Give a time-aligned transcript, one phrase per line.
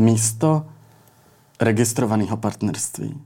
[0.00, 0.66] místo
[1.60, 3.20] registrovaného partnerství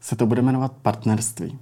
[0.00, 1.58] se to bude jmenovat partnerství.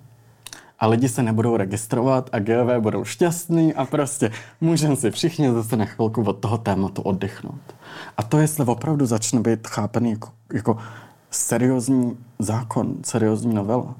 [0.78, 4.30] A lidi se nebudou registrovat a GV budou šťastní a prostě
[4.60, 7.60] můžeme si všichni zase na chvilku od toho tématu oddychnout.
[8.16, 10.76] A to, jestli opravdu začne být chápaný jako, jako
[11.30, 13.94] seriózní zákon, seriózní novela,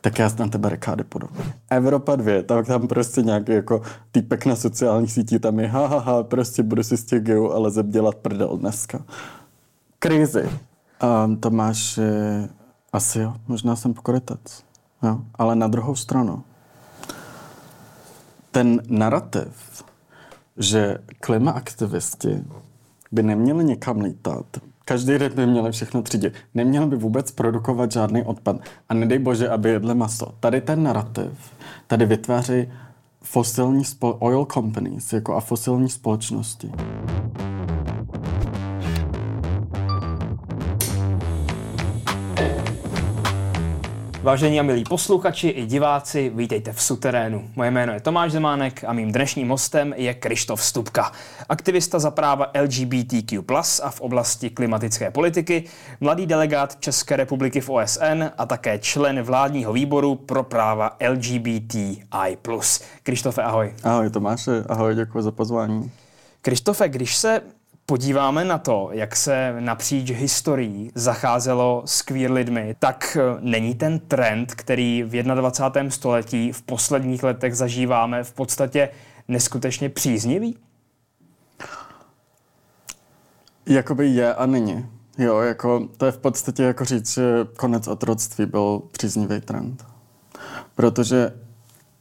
[0.00, 1.44] tak já na tebe rekády podobně.
[1.70, 3.82] Evropa 2, tak tam prostě nějaký jako
[4.12, 7.50] týpek na sociálních sítích, tam je ha, ha, ha prostě budu si z těch geo
[7.50, 9.02] ale dělat prdel dneska.
[10.02, 10.48] Krizi.
[11.24, 12.48] Um, to máš eh,
[12.92, 14.64] asi jo, možná jsem pokrytec.
[15.02, 15.20] Jo.
[15.34, 16.44] Ale na druhou stranu,
[18.50, 19.84] ten narrativ,
[20.56, 22.44] že klimaaktivisti
[23.12, 24.46] by neměli někam lítat,
[24.84, 28.56] každý den by měli všechno třídit, neměli by vůbec produkovat žádný odpad
[28.88, 30.34] a nedej bože, aby jedli maso.
[30.40, 31.32] Tady ten narrativ,
[31.86, 32.72] tady vytváří
[33.22, 36.72] fosilní oil companies jako a fosilní společnosti.
[44.22, 47.50] Vážení a milí posluchači i diváci, vítejte v Suterénu.
[47.56, 51.12] Moje jméno je Tomáš Zemánek a mým dnešním hostem je Krištof Stupka,
[51.48, 53.42] aktivista za práva LGBTQ+,
[53.82, 55.64] a v oblasti klimatické politiky,
[56.00, 62.36] mladý delegát České republiky v OSN a také člen vládního výboru pro práva LGBTI+.
[63.02, 63.74] Krištofe, ahoj.
[63.82, 65.90] Ahoj Tomáše, ahoj, děkuji za pozvání.
[66.42, 67.40] Krištofe, když se
[67.90, 73.98] podíváme na to, jak se napříč historií zacházelo s queer lidmi, tak eh, není ten
[73.98, 75.90] trend, který v 21.
[75.90, 78.88] století v posledních letech zažíváme, v podstatě
[79.28, 80.58] neskutečně příznivý?
[83.66, 84.86] Jakoby je a není.
[85.18, 89.86] Jo, jako, to je v podstatě jako říct, že konec otroctví byl příznivý trend.
[90.74, 91.32] Protože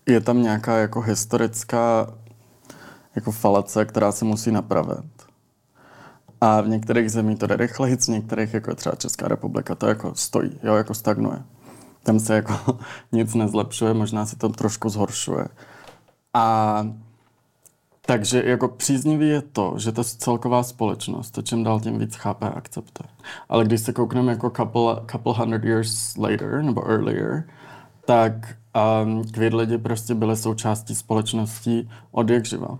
[0.05, 2.13] je tam nějaká jako historická
[3.15, 5.18] jako falace, která se musí napravit.
[6.41, 10.15] A v některých zemích to jde rychleji, v některých, jako třeba Česká republika, to jako
[10.15, 11.43] stojí, jo, jako stagnuje.
[12.03, 12.79] Tam se jako
[13.11, 15.47] nic nezlepšuje, možná se to trošku zhoršuje.
[16.33, 16.87] A
[18.05, 22.45] takže jako příznivý je to, že ta celková společnost to čím dál tím víc chápe
[22.45, 23.09] a akceptuje.
[23.49, 27.43] Ale když se koukneme jako couple, couple hundred years later, nebo earlier,
[28.05, 28.55] tak
[29.03, 32.79] um, queer lidi prostě byly součástí společnosti od jak živa.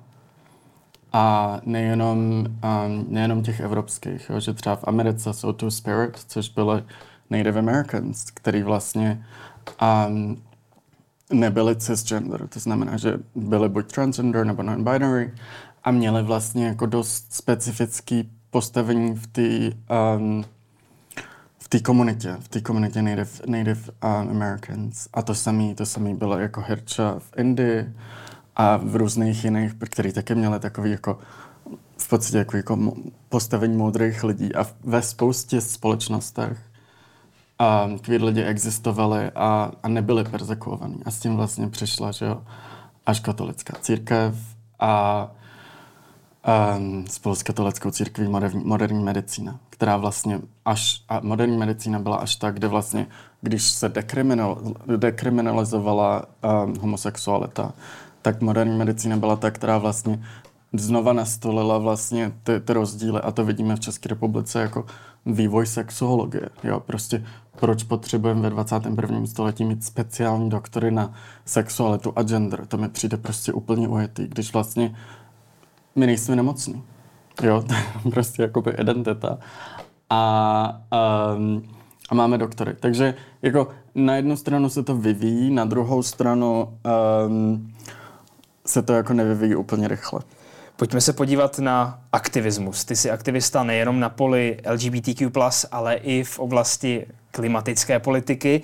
[1.13, 6.49] A nejenom, um, nejenom těch evropských, jo, že třeba v Americe jsou tu Spirit, což
[6.49, 6.83] byly
[7.29, 9.25] Native Americans, který vlastně
[10.07, 10.41] um,
[11.33, 15.33] nebyli cisgender, to znamená, že byli buď transgender nebo non-binary
[15.83, 19.77] a měli vlastně jako dost specifický postavení v té
[20.17, 20.45] um,
[21.59, 25.07] v té komunitě, v té komunitě Native, Native um, Americans.
[25.13, 27.93] A to samé to samý bylo jako Hircha v Indii,
[28.59, 31.19] a v různých jiných, který také měli takový jako
[31.97, 32.93] v podstatě jako, jako
[33.29, 36.57] postavení moudrých lidí a ve spoustě společnostech
[37.59, 41.01] a queer lidi existovali a, a nebyli persekuovaní.
[41.05, 42.41] A s tím vlastně přišla, že jo,
[43.05, 44.35] až katolická církev
[44.79, 45.27] a
[46.77, 52.17] um, spolu s katolickou církví moderní, moderní medicína, která vlastně až, a moderní medicína byla
[52.17, 53.07] až tak, kde vlastně,
[53.41, 54.61] když se dekriminal,
[54.97, 56.23] dekriminalizovala
[56.65, 57.73] um, homosexualita,
[58.21, 60.23] tak moderní medicína byla ta, která vlastně
[60.73, 64.85] znova nastolila vlastně ty, ty rozdíly a to vidíme v České republice jako
[65.25, 66.49] vývoj sexuologie.
[66.63, 67.25] Jo, prostě
[67.59, 69.25] proč potřebujeme ve 21.
[69.25, 71.13] století mít speciální doktory na
[71.45, 72.65] sexualitu a gender.
[72.65, 74.95] To mi přijde prostě úplně ujetý, když vlastně
[75.95, 76.83] my nejsme nemocní.
[77.43, 79.37] Jo, to je prostě jakoby identita.
[80.09, 80.81] A,
[81.35, 81.63] um,
[82.09, 82.75] a máme doktory.
[82.79, 86.77] Takže jako na jednu stranu se to vyvíjí, na druhou stranu
[87.27, 87.73] um,
[88.69, 90.21] se to jako nevyvíjí úplně rychle.
[90.75, 92.85] Pojďme se podívat na aktivismus.
[92.85, 95.31] Ty jsi aktivista nejenom na poli LGBTQ+,
[95.71, 98.61] ale i v oblasti klimatické politiky.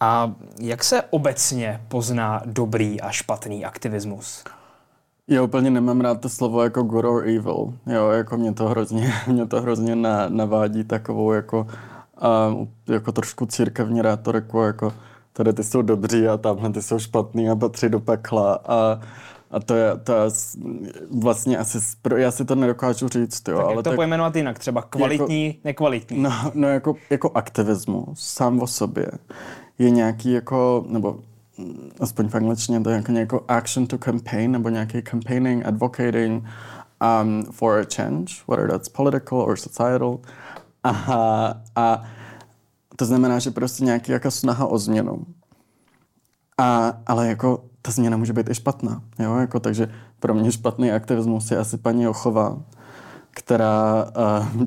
[0.00, 4.44] A jak se obecně pozná dobrý a špatný aktivismus?
[5.28, 7.74] Já úplně nemám rád to slovo jako good or evil.
[7.86, 11.66] Jo, jako mě to hrozně, mě to hrozně na, navádí takovou jako,
[12.50, 14.92] um, jako trošku církevní rétoriku, jako
[15.38, 19.00] tady ty jsou dobří a tamhle ty jsou špatný a patří do pekla a
[19.50, 20.30] a to je, to je
[21.10, 21.78] vlastně asi,
[22.16, 23.56] já si to nedokážu říct, jo.
[23.56, 24.58] Tak ale jak to tak, pojmenovat jinak?
[24.58, 26.22] Třeba kvalitní, jako, nekvalitní?
[26.22, 29.06] No, no jako, jako aktivismus sám o sobě
[29.78, 31.18] je nějaký jako, nebo
[32.00, 36.44] aspoň v angličtině to je jako nějaký action to campaign, nebo nějaký campaigning, advocating
[37.22, 40.18] um, for a change, whether that's political or societal.
[40.84, 42.04] A, a
[42.98, 45.26] to znamená, že prostě nějaký jako snaha o změnu.
[46.58, 49.02] A, ale jako ta změna může být i špatná.
[49.18, 49.36] Jo?
[49.36, 52.58] Jako, takže pro mě špatný aktivismus je asi paní Ochová,
[53.30, 54.06] která
[54.56, 54.64] uh,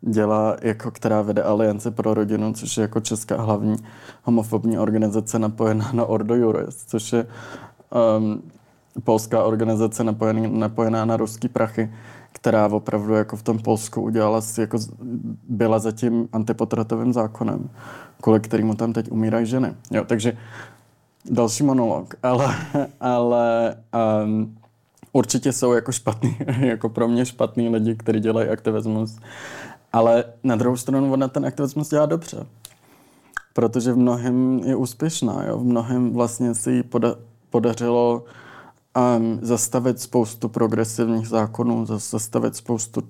[0.00, 3.76] dělá, jako která vede Aliance pro rodinu, což je jako česká hlavní
[4.22, 7.26] homofobní organizace napojená na Ordo Juris, což je
[8.18, 8.42] um,
[9.04, 11.92] polská organizace napojená, napojená na ruský prachy,
[12.34, 14.78] která opravdu jako v tom Polsku udělala jako
[15.48, 17.70] byla zatím antipotratovým zákonem,
[18.20, 19.74] kvůli kterému tam teď umírají ženy.
[19.90, 20.36] Jo, takže
[21.30, 22.54] další monolog, ale,
[23.00, 23.76] ale
[24.24, 24.56] um,
[25.12, 29.18] určitě jsou jako špatný, jako pro mě špatný lidi, kteří dělají aktivismus.
[29.92, 32.46] Ale na druhou stranu ona ten aktivismus dělá dobře.
[33.52, 35.44] Protože v mnohem je úspěšná.
[35.46, 35.58] Jo?
[35.58, 37.16] V mnohem vlastně si jí poda-
[37.50, 38.24] podařilo
[38.96, 43.02] um, zastavit spoustu progresivních zákonů, zastavit spoustu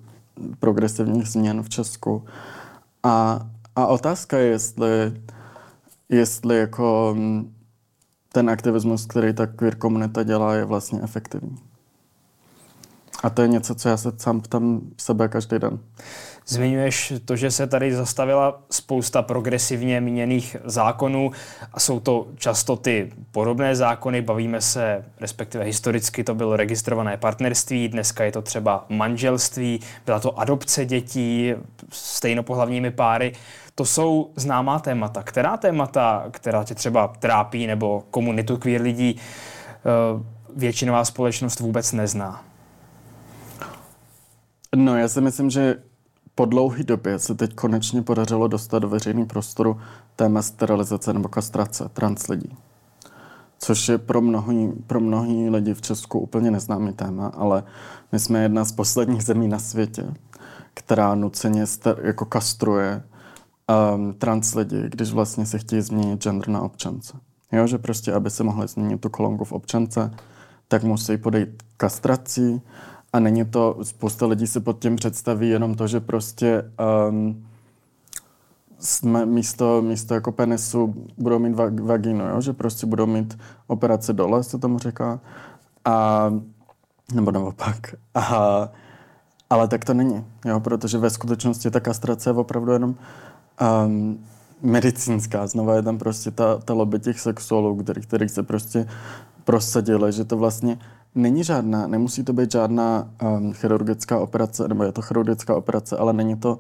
[0.58, 2.24] progresivních změn v Česku.
[3.02, 3.46] A,
[3.76, 5.22] a otázka je, jestli,
[6.08, 7.54] jestli jako um,
[8.32, 11.56] ten aktivismus, který ta queer komunita dělá, je vlastně efektivní.
[13.22, 15.78] A to je něco, co já se sám ptám sebe každý den.
[16.46, 21.30] Zmiňuješ to, že se tady zastavila spousta progresivně míněných zákonů
[21.72, 24.22] a jsou to často ty podobné zákony.
[24.22, 30.38] Bavíme se, respektive historicky to bylo registrované partnerství, dneska je to třeba manželství, byla to
[30.40, 31.52] adopce dětí
[31.90, 33.32] stejnopohlavními páry.
[33.74, 35.22] To jsou známá témata.
[35.22, 39.80] Která témata, která tě třeba trápí nebo komunitu queer lidí, eh,
[40.56, 42.44] většinová společnost vůbec nezná?
[44.76, 45.76] No, já si myslím, že
[46.34, 49.80] po dlouhé době se teď konečně podařilo dostat do veřejného prostoru
[50.16, 52.56] téma sterilizace nebo kastrace trans lidí.
[53.58, 57.64] Což je pro mnohý, pro mnohý lidi v Česku úplně neznámý téma, ale
[58.12, 60.14] my jsme jedna z posledních zemí na světě,
[60.74, 63.02] která nuceně ster, jako kastruje
[63.94, 67.18] um, trans lidi, když vlastně se chtějí změnit gender na občance.
[67.52, 70.10] Jo, že prostě, aby se mohli změnit tu kolonku v občance,
[70.68, 72.62] tak musí podejít kastrací,
[73.14, 76.70] a není to, spousta lidí si pod tím představí jenom to, že prostě
[77.08, 77.46] um,
[78.78, 82.40] jsme místo, místo jako penisu budou mít vagínu, jo?
[82.40, 85.20] že prostě budou mít operace dole, se tomu říká.
[85.84, 86.30] A,
[87.14, 87.94] nebo naopak.
[88.14, 88.68] A,
[89.50, 90.60] ale tak to není, jo?
[90.60, 92.94] protože ve skutečnosti ta kastrace je opravdu jenom
[93.86, 94.24] um,
[94.62, 95.46] medicínská.
[95.46, 98.86] Znova je tam prostě ta, ta lobby těch sexuálů, který, který se prostě
[99.44, 100.78] prosadili, že to vlastně
[101.14, 106.12] Není žádná, nemusí to být žádná um, chirurgická operace, nebo je to chirurgická operace, ale
[106.12, 106.58] není to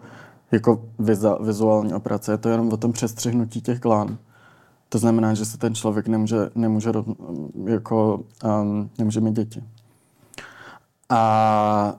[0.52, 4.18] jako viza, vizuální operace, je to jenom o tom přestřihnutí těch glán.
[4.88, 6.92] To znamená, že se ten člověk nemůže, nemůže,
[7.64, 9.64] jako, um, nemůže mít děti.
[11.08, 11.94] A,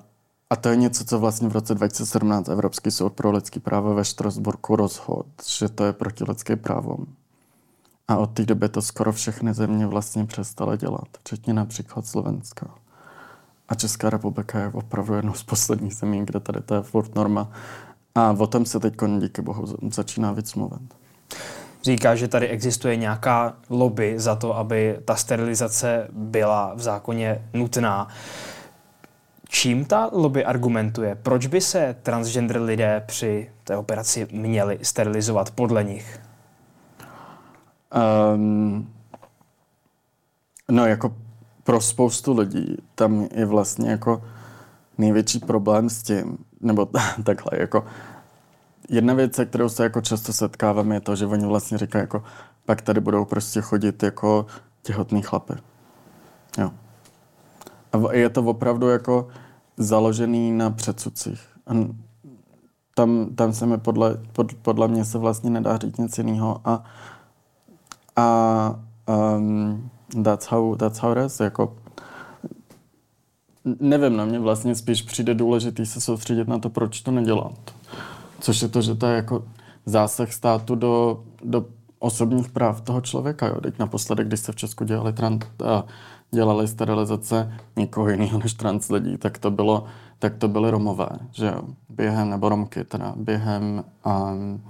[0.50, 4.06] a to je něco, co vlastně v roce 2017 Evropský soud pro lidský právo ve
[4.06, 5.24] Štrasburku rozhodl,
[5.58, 6.98] že to je proti lidské právo.
[8.08, 12.70] A od té doby to skoro všechny země vlastně přestaly dělat, včetně například Slovenska.
[13.70, 17.52] A Česká republika je opravdu jednou z posledních zemí, kde tady to je furt norma.
[18.16, 20.96] A o tom se teď díky bohu začíná víc mluvit.
[21.84, 28.08] Říká, že tady existuje nějaká lobby za to, aby ta sterilizace byla v zákoně nutná.
[29.50, 31.16] Čím ta lobby argumentuje?
[31.16, 36.20] Proč by se transgender lidé při té operaci měli sterilizovat podle nich?
[38.36, 38.94] Um,
[40.72, 41.16] no jako
[41.64, 44.24] pro spoustu lidí tam je vlastně jako
[44.98, 46.86] největší problém s tím, nebo
[47.24, 47.86] takhle, jako
[48.90, 52.24] jedna věc, se kterou se jako často setkávám, je to, že oni vlastně říkají jako,
[52.66, 54.46] pak tady budou prostě chodit jako
[54.82, 55.54] těhotný chlapy.
[56.58, 56.72] Jo.
[57.94, 59.28] A je to opravdu jako
[59.78, 61.42] založený na předsudcích.
[61.68, 61.74] A
[62.96, 66.62] tam, tam se mi podle, pod, podle mě se vlastně nedá říct nic jiného.
[66.66, 66.84] A
[68.16, 68.80] a
[69.38, 69.90] um,
[70.24, 71.40] that's, how, that's how it is.
[71.40, 71.76] Jako,
[73.80, 77.76] nevím, na mě vlastně spíš přijde důležitý se soustředit na to, proč to nedělat.
[78.40, 79.44] Což je to, že to je jako
[79.86, 81.66] zásah státu do, do
[82.00, 83.48] osobních práv toho člověka.
[83.48, 83.62] Jo.
[83.62, 85.40] Teď naposledy, když se v Česku dělali, trans,
[86.32, 89.86] dělali sterilizace někoho jiného než trans lidí, tak to bylo,
[90.20, 94.62] tak to byly Romové, že jo, během, nebo Romky teda, během um,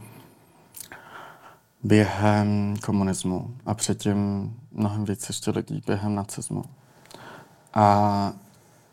[1.86, 6.64] během komunismu a předtím mnohem víc ještě lidí během nacismu.
[7.74, 8.34] A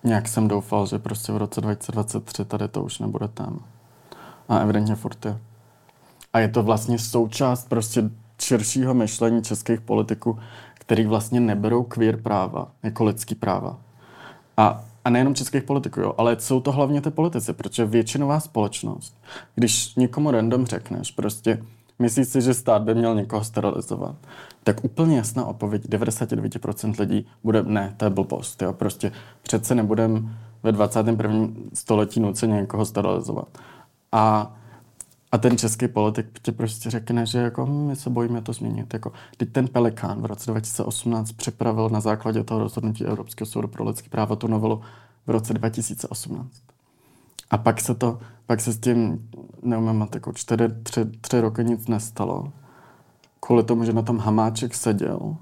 [0.04, 3.58] nějak jsem doufal, že prostě v roce 2023 tady to už nebude téma.
[4.48, 5.38] A evidentně furt je.
[6.32, 10.38] A je to vlastně součást prostě širšího myšlení českých politiků,
[10.74, 13.78] který vlastně neberou queer práva jako lidský práva.
[14.56, 19.16] A, a nejenom českých politiků, jo, ale jsou to hlavně ty politici, protože většinová společnost,
[19.54, 21.62] když někomu random řekneš prostě,
[22.02, 24.16] Myslíš si, že stát by měl někoho sterilizovat?
[24.64, 28.62] Tak úplně jasná odpověď 99% lidí bude ne, to je blbost.
[28.62, 28.72] Jo?
[28.72, 31.48] Prostě přece nebudem ve 21.
[31.74, 33.58] století nuceně někoho sterilizovat.
[34.12, 34.54] A
[35.32, 38.92] A ten český politik ti prostě řekne, že jako hm, my se bojíme to změnit.
[38.94, 43.84] Jako, teď ten Pelikán v roce 2018 připravil na základě toho rozhodnutí Evropského soudu pro
[43.84, 44.80] lidské práva tu novelu
[45.26, 46.71] v roce 2018.
[47.52, 49.28] A pak se to, pak se s tím,
[49.62, 52.52] neumím, jako čtyři, tři, tři roky nic nestalo.
[53.40, 55.36] Kvůli tomu, že na tom Hamáček seděl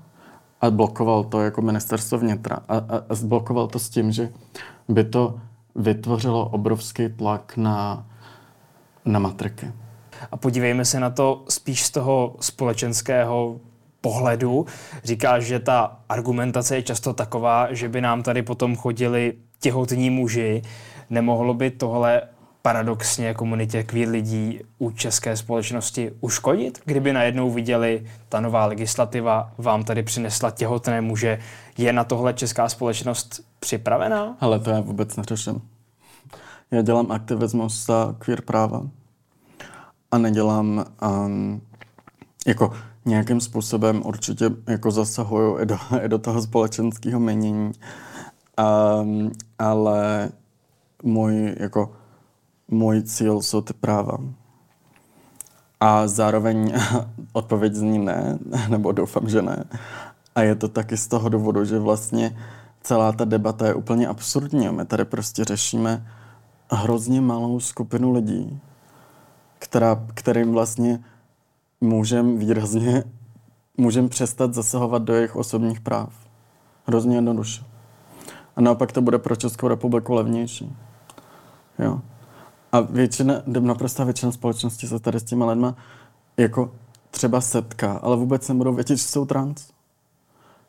[0.60, 2.58] a blokoval to jako ministerstvo vnitra.
[2.68, 4.32] A, a, a zblokoval to s tím, že
[4.88, 5.40] by to
[5.74, 8.06] vytvořilo obrovský tlak na,
[9.04, 9.72] na matriky.
[10.32, 13.60] A podívejme se na to spíš z toho společenského
[14.00, 14.66] pohledu.
[15.04, 20.62] Říká, že ta argumentace je často taková, že by nám tady potom chodili těhotní muži.
[21.10, 22.22] Nemohlo by tohle
[22.62, 29.84] paradoxně komunitě queer lidí u české společnosti uškodit, kdyby najednou viděli, ta nová legislativa vám
[29.84, 31.38] tady přinesla těhotné muže.
[31.78, 34.36] Je na tohle česká společnost připravená?
[34.40, 35.62] Ale to já vůbec neřeším.
[36.70, 38.82] Já dělám aktivismus za queer práva
[40.10, 41.60] a nedělám um,
[42.46, 42.72] jako
[43.04, 47.72] nějakým způsobem určitě jako zasahuju i do, i do toho společenského měnění,
[49.02, 50.28] um, ale
[51.02, 51.92] můj jako
[52.68, 54.18] můj cíl jsou ty práva.
[55.80, 56.74] A zároveň
[57.32, 58.38] odpověď zní ne,
[58.68, 59.64] nebo doufám, že ne.
[60.34, 62.36] A je to taky z toho důvodu, že vlastně
[62.82, 64.68] celá ta debata je úplně absurdní.
[64.68, 66.06] My tady prostě řešíme
[66.72, 68.60] hrozně malou skupinu lidí,
[69.58, 71.04] která, kterým vlastně
[71.80, 73.04] můžeme výrazně
[73.76, 76.12] můžeme přestat zasahovat do jejich osobních práv.
[76.86, 77.64] Hrozně jednoduše.
[78.56, 80.76] A naopak to bude pro Českou republiku levnější.
[81.82, 82.00] Jo.
[82.72, 85.74] A většina, naprosto většina společnosti se tady s těma lidma
[86.36, 86.72] jako
[87.10, 89.68] třeba setká, ale vůbec nebudou vědět, že jsou trans.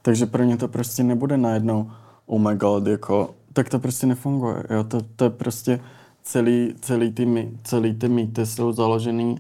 [0.01, 1.91] Takže pro ně to prostě nebude najednou
[2.25, 4.63] oh my god, jako, tak to prostě nefunguje.
[4.70, 4.84] Jo?
[4.84, 5.80] To, to je prostě
[6.24, 9.39] celý, celý, ty, celý ty mýty jsou založený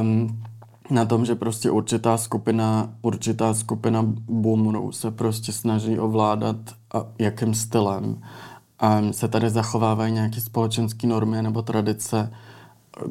[0.00, 0.42] um,
[0.90, 6.56] na tom, že prostě určitá skupina, určitá skupina boomerů se prostě snaží ovládat
[6.94, 8.22] a jakým stylem
[8.78, 12.32] a se tady zachovávají nějaké společenské normy nebo tradice,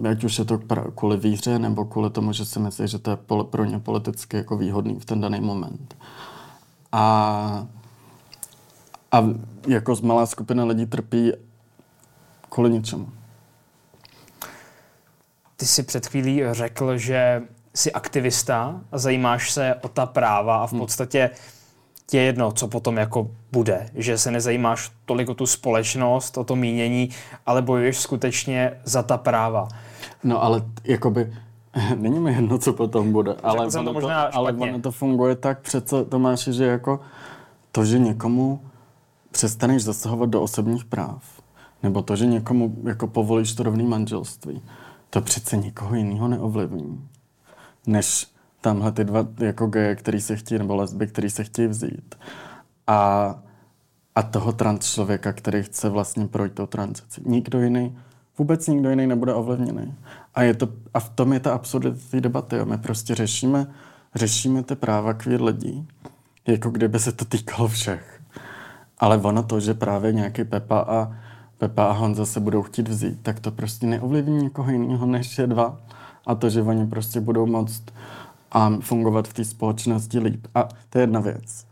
[0.09, 0.59] ať už je to
[0.95, 4.57] kvůli víře, nebo kvůli tomu, že si myslí, že to je pro ně politicky jako
[4.57, 5.97] výhodný v ten daný moment.
[6.91, 7.67] A,
[9.11, 9.23] a
[9.67, 11.31] jako z malá skupina lidí trpí
[12.49, 13.09] kvůli něčemu.
[15.57, 17.41] Ty jsi před chvílí řekl, že
[17.73, 20.81] jsi aktivista a zajímáš se o ta práva a v hmm.
[20.81, 21.62] podstatě hmm
[22.07, 26.55] tě jedno, co potom jako bude, že se nezajímáš tolik o tu společnost, o to
[26.55, 27.09] mínění,
[27.45, 29.67] ale bojuješ skutečně za ta práva.
[30.23, 31.33] No ale jakoby
[31.95, 35.35] není mi jedno, co potom bude, ale, ono to, možná to, ale ono to funguje
[35.35, 36.99] tak přece, Tomáši, že jako
[37.71, 38.61] to, že někomu
[39.31, 41.23] přestaneš zasahovat do osobních práv,
[41.83, 44.61] nebo to, že někomu jako povolíš to rovný manželství,
[45.09, 47.09] to přece nikoho jiného neovlivní,
[47.87, 48.32] než
[48.63, 52.15] tamhle ty dva jako geje, který se chtějí, nebo lesby, který se chtějí vzít.
[52.87, 53.35] A,
[54.15, 57.21] a toho trans člověka, který chce vlastně projít tou tranzici.
[57.25, 57.97] Nikdo jiný,
[58.37, 59.93] vůbec nikdo jiný nebude ovlivněný.
[60.35, 62.55] A, je to, a v tom je ta absurdita debaty.
[62.55, 62.65] Jo.
[62.65, 63.67] My prostě řešíme,
[64.15, 65.87] řešíme ty práva queer lidí,
[66.47, 68.21] jako kdyby se to týkalo všech.
[68.99, 71.15] Ale ono to, že právě nějaký Pepa a
[71.57, 75.47] Pepa a Honza se budou chtít vzít, tak to prostě neovlivní někoho jiného než je
[75.47, 75.77] dva.
[76.25, 77.83] A to, že oni prostě budou moct
[78.53, 80.47] a fungovat v té společnosti líp.
[80.55, 81.65] A to je jedna věc.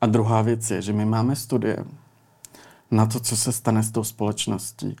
[0.00, 1.84] A druhá věc je, že my máme studie
[2.90, 4.96] na to, co se stane s tou společností.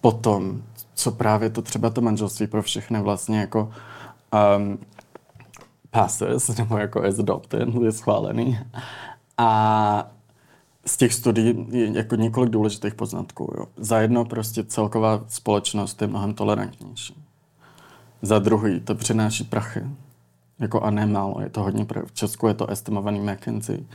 [0.00, 0.62] Potom,
[0.94, 3.72] co právě to třeba to manželství pro všechny vlastně jako
[4.58, 4.78] um,
[5.90, 8.58] passes, nebo jako as adopted, je schválený.
[9.38, 10.10] A
[10.86, 13.54] z těch studií je jako několik důležitých poznatků.
[13.58, 13.66] Jo.
[13.76, 17.24] Za jedno prostě celková společnost je mnohem tolerantnější.
[18.22, 19.82] Za druhý to přináší prachy
[20.58, 23.86] jako a nemálo, je to hodně, v Česku je to estimovaný McKinsey,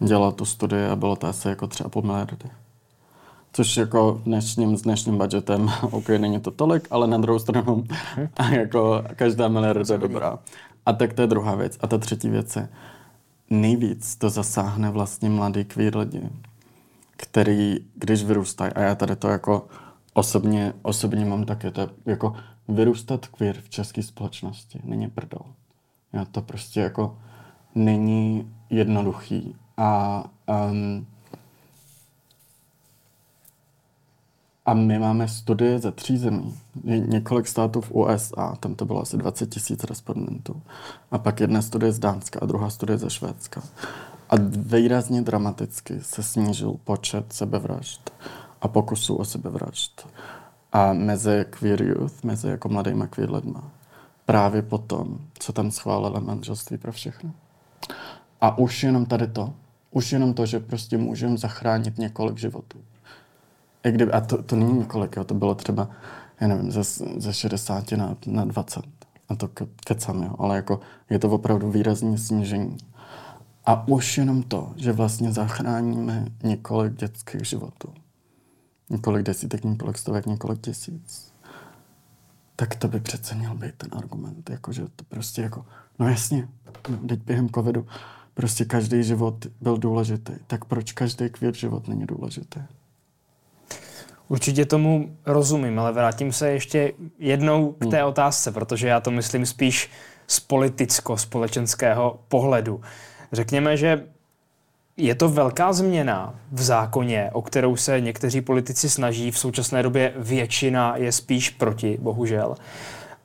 [0.00, 2.50] dělal tu studii a bylo to asi jako třeba půl miliardy.
[3.52, 7.84] Což jako dnešním, s dnešním budgetem, OK, není to tolik, ale na druhou stranu
[8.36, 10.38] a jako každá miliarda je dobrá.
[10.86, 11.78] A tak to je druhá věc.
[11.80, 12.68] A ta třetí věc je,
[13.50, 16.30] nejvíc to zasáhne vlastně mladý queer lidi,
[17.16, 19.66] který, když vyrůstají, a já tady to jako
[20.14, 22.34] osobně, osobně mám taky, to je jako
[22.68, 25.42] vyrůstat queer v české společnosti není prdol.
[26.12, 27.16] Jo, to prostě jako
[27.74, 29.56] není jednoduchý.
[29.76, 30.24] A,
[30.70, 31.06] um,
[34.66, 36.54] a my máme studie ze tří zemí.
[36.84, 40.62] Několik států v USA, tam to bylo asi 20 tisíc respondentů.
[41.10, 43.62] A pak jedna studie z Dánska a druhá studie ze Švédska.
[44.30, 48.10] A výrazně dramaticky se snížil počet sebevražd
[48.60, 50.06] a pokusů o sebevražd
[50.72, 53.70] a mezi queer youth, mezi jako mladýma queer lidma.
[54.26, 57.32] Právě potom, co tam schválila manželství pro všechny.
[58.40, 59.52] A už jenom tady to,
[59.90, 62.78] už jenom to, že prostě můžeme zachránit několik životů.
[63.84, 65.88] I kdyby, a to, to není několik, jo, to bylo třeba,
[66.40, 66.82] já nevím, ze,
[67.16, 68.82] ze 60 na, na 20.
[69.28, 72.76] A to ke, kecam, jo, ale jako je to opravdu výrazné snížení.
[73.64, 77.88] A už jenom to, že vlastně zachráníme několik dětských životů.
[78.90, 81.31] Několik desítek, několik stovek, několik tisíc.
[82.62, 84.50] Tak to by přece měl být ten argument.
[84.50, 85.64] Jako, že to prostě jako,
[85.98, 86.48] no jasně,
[86.88, 87.86] no, teď během covidu
[88.34, 90.32] prostě každý život byl důležitý.
[90.46, 92.60] Tak proč každý květ život není důležitý?
[94.28, 98.08] Určitě tomu rozumím, ale vrátím se ještě jednou k té hmm.
[98.08, 99.90] otázce, protože já to myslím spíš
[100.26, 102.80] z politicko-společenského pohledu.
[103.32, 104.06] Řekněme, že
[104.96, 109.30] je to velká změna v zákoně, o kterou se někteří politici snaží.
[109.30, 112.54] V současné době většina je spíš proti, bohužel.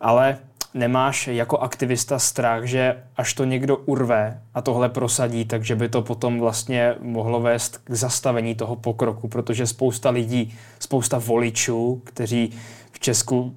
[0.01, 0.37] Ale
[0.73, 6.01] nemáš jako aktivista strach, že až to někdo urve a tohle prosadí, takže by to
[6.01, 12.53] potom vlastně mohlo vést k zastavení toho pokroku, protože spousta lidí, spousta voličů, kteří
[12.91, 13.55] v Česku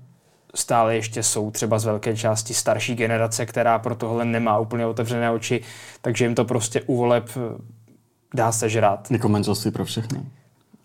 [0.55, 5.31] stále ještě jsou třeba z velké části starší generace, která pro tohle nemá úplně otevřené
[5.31, 5.61] oči,
[6.02, 7.31] takže jim to prostě u voleb
[8.35, 9.11] dá se žrát.
[9.11, 10.23] Jako manželství pro všechny.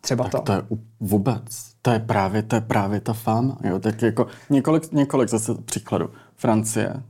[0.01, 0.39] Třeba tak to.
[0.41, 0.61] to je
[0.99, 1.43] vůbec.
[1.81, 3.57] To je právě, to je právě ta fáma.
[3.63, 3.79] Jo?
[3.79, 6.09] Tak jako několik, několik zase příkladů.
[6.35, 7.03] Francie.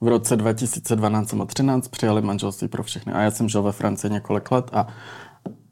[0.00, 3.12] V roce 2012 a 13 přijali manželství pro všechny.
[3.12, 4.86] A já jsem žil ve Francii několik let a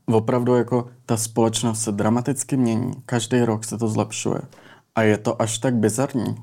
[0.06, 2.92] opravdu jako ta společnost se dramaticky mění.
[3.06, 4.40] Každý rok se to zlepšuje.
[4.94, 6.36] A je to až tak bizarní,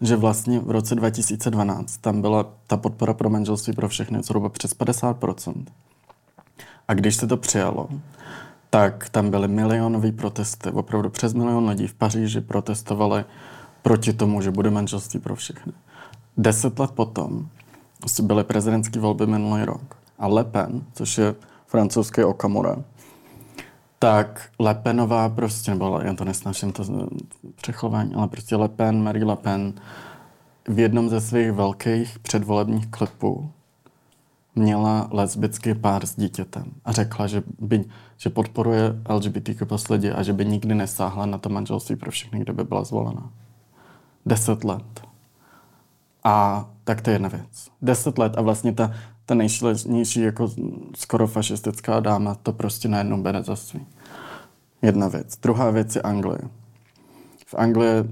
[0.00, 4.76] že vlastně v roce 2012 tam byla ta podpora pro manželství pro všechny zhruba přes
[4.76, 5.64] 50%.
[6.88, 7.88] A když se to přijalo,
[8.70, 10.70] tak tam byly milionové protesty.
[10.70, 13.24] Opravdu přes milion lidí v Paříži protestovali
[13.82, 15.72] proti tomu, že bude manželství pro všechny.
[16.36, 17.48] Deset let potom
[18.22, 19.96] byly prezidentské volby minulý rok.
[20.18, 21.34] A Le Pen, což je
[21.66, 22.76] francouzský Okamura,
[23.98, 26.84] tak Le Penová prostě, nebo já to nesnáším to
[27.56, 29.74] přechování, ale prostě Le Pen, Marie Le Pen,
[30.68, 33.50] v jednom ze svých velkých předvolebních klipů
[34.56, 37.84] měla lesbický pár s dítětem a řekla, že, by,
[38.16, 42.52] že podporuje LGBTQ plus a že by nikdy nesáhla na to manželství pro všechny, kde
[42.52, 43.30] by byla zvolena.
[44.26, 45.02] Deset let.
[46.24, 47.68] A tak to je jedna věc.
[47.82, 48.92] Deset let a vlastně ta,
[49.26, 50.50] ta nejšležnější jako
[50.96, 53.86] skoro fašistická dáma to prostě najednou bere za svý.
[54.82, 55.36] Jedna věc.
[55.36, 56.38] Druhá věc je Anglie.
[57.46, 58.02] V Anglii,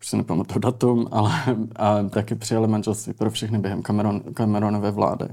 [0.00, 1.30] už si nepamatuju datum, ale
[1.76, 5.28] a taky přijali manželství pro všechny během Cameron, Cameronové vlády.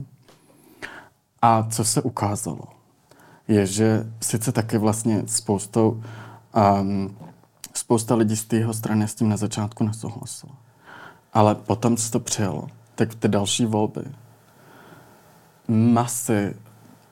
[1.48, 2.64] A co se ukázalo,
[3.48, 6.04] je, že sice taky vlastně spoustou,
[6.82, 7.18] um,
[7.74, 10.54] spousta lidí z tého strany s tím na začátku nesouhlasila.
[11.34, 14.02] Ale potom, co to přijalo, tak ty další volby
[15.68, 16.56] masy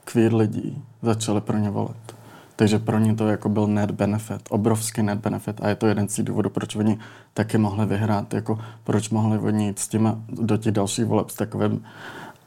[0.04, 2.16] queer lidí začaly pro ně volit.
[2.56, 6.08] Takže pro ně to jako byl net benefit, obrovský net benefit a je to jeden
[6.08, 7.00] z důvodů, proč oni
[7.34, 11.36] taky mohli vyhrát, jako proč mohli oni jít s těma do těch dalších voleb s
[11.36, 11.84] takovým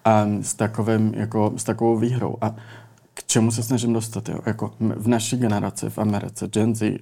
[0.05, 2.37] a s, takovým, jako, s takovou výhrou.
[2.41, 2.55] A
[3.15, 4.29] k čemu se snažím dostat?
[4.29, 4.39] Jo?
[4.47, 6.99] Jako v naší generaci v Americe, Gen Z,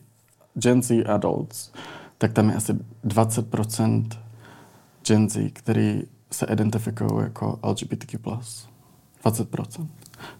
[0.55, 1.73] Gen Z adults,
[2.19, 2.73] tak tam je asi
[3.05, 4.09] 20%
[5.07, 8.19] Gen Z, který se identifikují jako LGBTQ+.
[9.25, 9.87] 20%.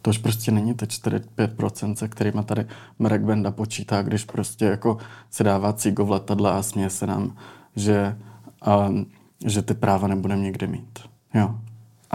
[0.03, 2.67] To už prostě není ty 4-5%, se kterými tady
[2.99, 4.99] Marek Benda počítá, když prostě jako
[5.31, 7.37] se dává cígo v letadle a směje se nám,
[7.77, 8.19] že,
[8.89, 9.07] um,
[9.47, 10.99] že ty práva nebudeme nikdy mít.
[11.35, 11.61] Jo.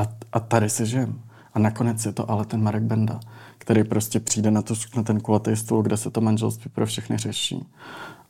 [0.01, 1.21] A, a tady se žijem.
[1.53, 3.19] A nakonec je to ale ten Marek Benda,
[3.57, 7.17] který prostě přijde na, to, na ten kulatý stůl, kde se to manželství pro všechny
[7.17, 7.65] řeší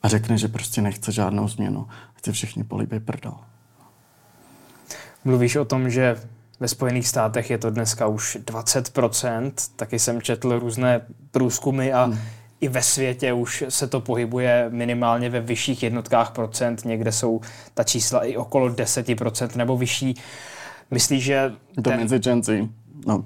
[0.02, 1.86] a řekne, že prostě nechce žádnou změnu.
[2.14, 3.34] Chce všichni políbej prdel.
[5.24, 6.16] Mluvíš o tom, že
[6.60, 12.18] ve Spojených státech je to dneska už 20%, taky jsem četl různé průzkumy a hmm.
[12.60, 17.40] i ve světě už se to pohybuje minimálně ve vyšších jednotkách procent, někde jsou
[17.74, 20.14] ta čísla i okolo 10% nebo vyšší.
[20.92, 21.52] Myslíš, že...
[21.74, 22.00] To ten...
[22.00, 22.68] mezi Gen Z.
[23.06, 23.24] No.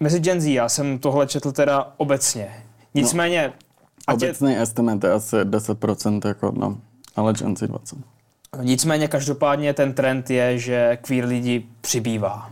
[0.00, 2.48] Mezi Gen Z, já jsem tohle četl teda obecně.
[2.94, 3.52] Nicméně...
[4.08, 4.62] No, obecný je...
[4.62, 6.78] estimate je asi 10%, jako, no,
[7.16, 7.98] ale Gen Z 20%.
[8.62, 12.50] Nicméně každopádně ten trend je, že queer lidi přibývá.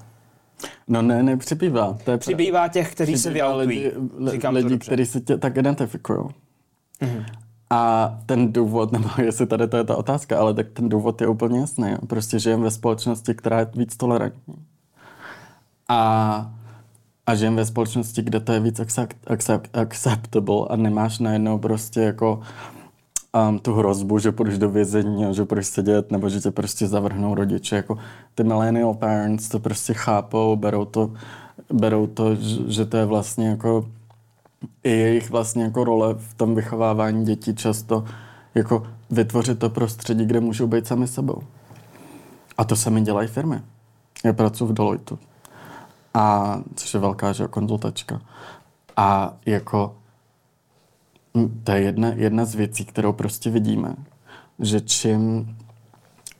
[0.88, 1.98] No ne, nepřibývá.
[2.04, 3.90] To je přibývá těch, kteří se vyautují.
[4.18, 6.18] Lidi, lidi kteří se tě tak identifikují.
[7.02, 7.24] Mm-hmm.
[7.74, 11.26] A ten důvod, nebo jestli tady to je ta otázka, ale tak ten důvod je
[11.26, 11.94] úplně jasný.
[12.06, 14.54] Prostě žijeme ve společnosti, která je víc tolerantní.
[15.88, 16.52] A,
[17.26, 22.00] a žijeme ve společnosti, kde to je víc accept, accept, acceptable a nemáš najednou prostě
[22.00, 22.40] jako
[23.48, 27.34] um, tu hrozbu, že půjdeš do vězení že budeš sedět, nebo že tě prostě zavrhnou
[27.34, 27.76] rodiče.
[27.76, 27.98] Jako
[28.34, 31.12] ty millennial parents to prostě chápou, berou to,
[31.72, 32.34] berou to,
[32.66, 33.84] že to je vlastně jako
[34.84, 38.04] i jejich vlastně jako role v tom vychovávání dětí často
[38.54, 41.42] jako vytvořit to prostředí, kde můžou být sami sebou.
[42.58, 43.62] A to sami dělají firmy.
[44.24, 45.18] Já pracuji v Deloitu.
[46.14, 48.20] A, což je velká že, konzultačka.
[48.96, 49.96] A jako
[51.64, 53.96] to je jedna, jedna z věcí, kterou prostě vidíme,
[54.58, 55.56] že čím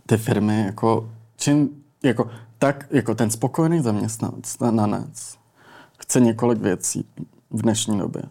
[0.06, 1.70] ty firmy jako, čím
[2.02, 5.38] jako, tak jako ten spokojený zaměstnanec
[5.98, 7.06] chce několik věcí
[7.54, 8.22] v dnešní době.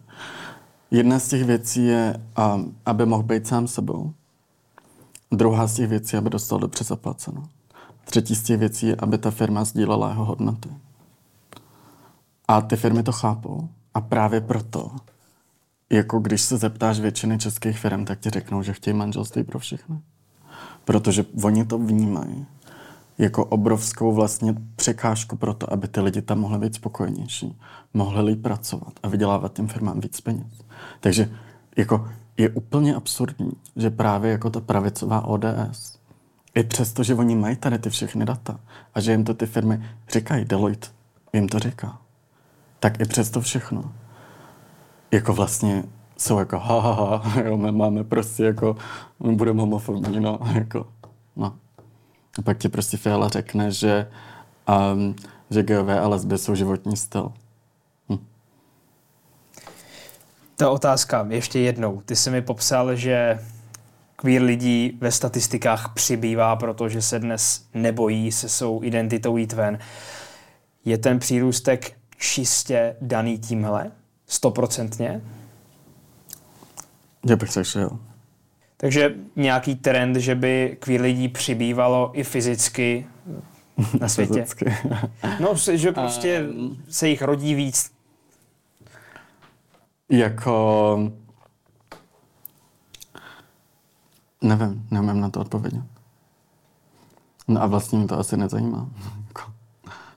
[0.90, 2.20] Jedna z těch věcí je,
[2.86, 4.12] aby mohl být sám sebou.
[5.32, 7.48] Druhá z těch věcí, aby dostal dobře zaplaceno.
[8.04, 10.68] Třetí z těch věcí je, aby ta firma sdílela jeho hodnoty.
[12.48, 13.68] A ty firmy to chápou.
[13.94, 14.90] A právě proto,
[15.90, 20.00] jako když se zeptáš většiny českých firm, tak ti řeknou, že chtějí manželství pro všechny.
[20.84, 22.46] Protože oni to vnímají
[23.18, 27.58] jako obrovskou vlastně překážku pro to, aby ty lidi tam mohli být spokojenější,
[27.94, 30.62] mohli líp pracovat a vydělávat těm firmám víc peněz.
[31.00, 31.30] Takže
[31.76, 35.98] jako je úplně absurdní, že právě jako ta pravicová ODS,
[36.54, 38.60] i přesto, že oni mají tady ty všechny data
[38.94, 40.88] a že jim to ty firmy říkají, Deloitte
[41.32, 41.98] jim to říká,
[42.80, 43.92] tak i přesto všechno,
[45.10, 45.84] jako vlastně
[46.18, 48.76] jsou jako ha, ha, ha jo, my máme prostě jako,
[49.20, 50.86] my budeme homofobní, no, jako,
[51.36, 51.56] no.
[52.38, 54.10] A pak ti prostě Fiala řekne, že,
[54.92, 55.16] um,
[55.50, 57.32] že geové a lesby jsou životní styl.
[58.08, 58.26] Hm.
[60.56, 62.02] Ta otázka ještě jednou.
[62.04, 63.40] Ty jsi mi popsal, že
[64.16, 69.78] queer lidí ve statistikách přibývá, protože se dnes nebojí se svou identitou jít ven.
[70.84, 73.90] Je ten přírůstek čistě daný tímhle?
[74.26, 75.22] Stoprocentně?
[77.26, 77.90] Já bych řekl, že jo.
[78.84, 83.06] Takže nějaký trend, že by queer lidí přibývalo i fyzicky
[84.00, 84.32] na světě.
[84.32, 84.76] fyzicky.
[85.40, 87.92] no, že prostě um, se jich rodí víc.
[90.08, 91.12] Jako...
[94.42, 95.84] Nevím, nevím na to odpovědět.
[97.48, 98.88] No a vlastně mě to asi nezajímá.
[99.28, 99.52] Jako,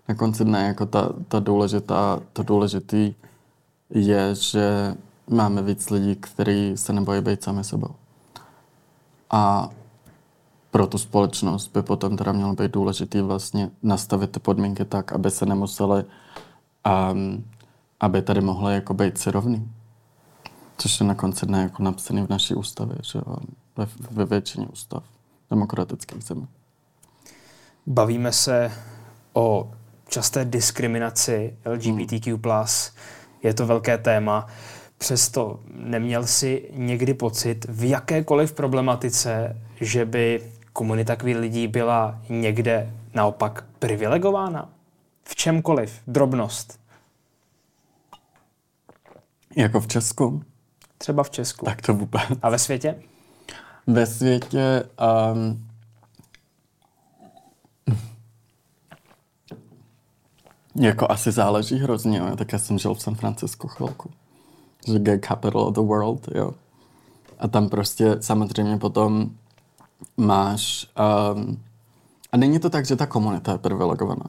[0.08, 3.16] na konci dne jako ta, ta důležitá, to důležitý
[3.90, 4.96] je, že
[5.30, 7.96] máme víc lidí, kteří se nebojí být sami sebou.
[9.30, 9.70] A
[10.72, 15.32] pro tu společnost by potom teda mělo být důležitý vlastně nastavit ty podmínky tak, aby
[15.32, 16.06] se nemuseli,
[17.12, 17.46] um,
[18.00, 19.72] aby tady mohly jako být si rovný.
[20.78, 23.36] Což je na konci dne jako napsaný v naší ústavě, že jo,
[23.78, 25.04] ve, ve většině ústav
[25.50, 26.48] demokratických zemí.
[27.88, 28.72] Bavíme se
[29.34, 29.72] o
[30.10, 32.38] časté diskriminaci LGBTQ+.
[33.44, 34.48] Je to velké téma.
[34.98, 42.94] Přesto neměl si někdy pocit v jakékoliv problematice, že by komunita queer lidí byla někde
[43.14, 44.70] naopak privilegována?
[45.24, 46.02] V čemkoliv?
[46.08, 46.80] Drobnost?
[49.56, 50.44] Jako v Česku?
[50.98, 51.66] Třeba v Česku.
[51.66, 52.22] Tak to vůbec.
[52.42, 52.96] A ve světě?
[53.88, 54.84] Ve světě
[55.34, 55.68] um,
[60.80, 64.12] Jako asi záleží hrozně, tak já jsem žil v San Francisku chvilku.
[64.88, 66.54] Že gay capital of the world, jo.
[67.40, 69.30] A tam prostě samozřejmě potom
[70.18, 70.88] máš...
[71.34, 71.60] Um,
[72.32, 74.26] a není to tak, že ta komunita je privilegovaná.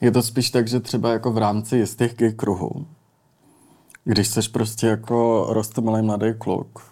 [0.00, 2.86] Je to spíš tak, že třeba jako v rámci jistých gay kruhů,
[4.04, 6.91] když jsi prostě jako rostomilý mladý kluk,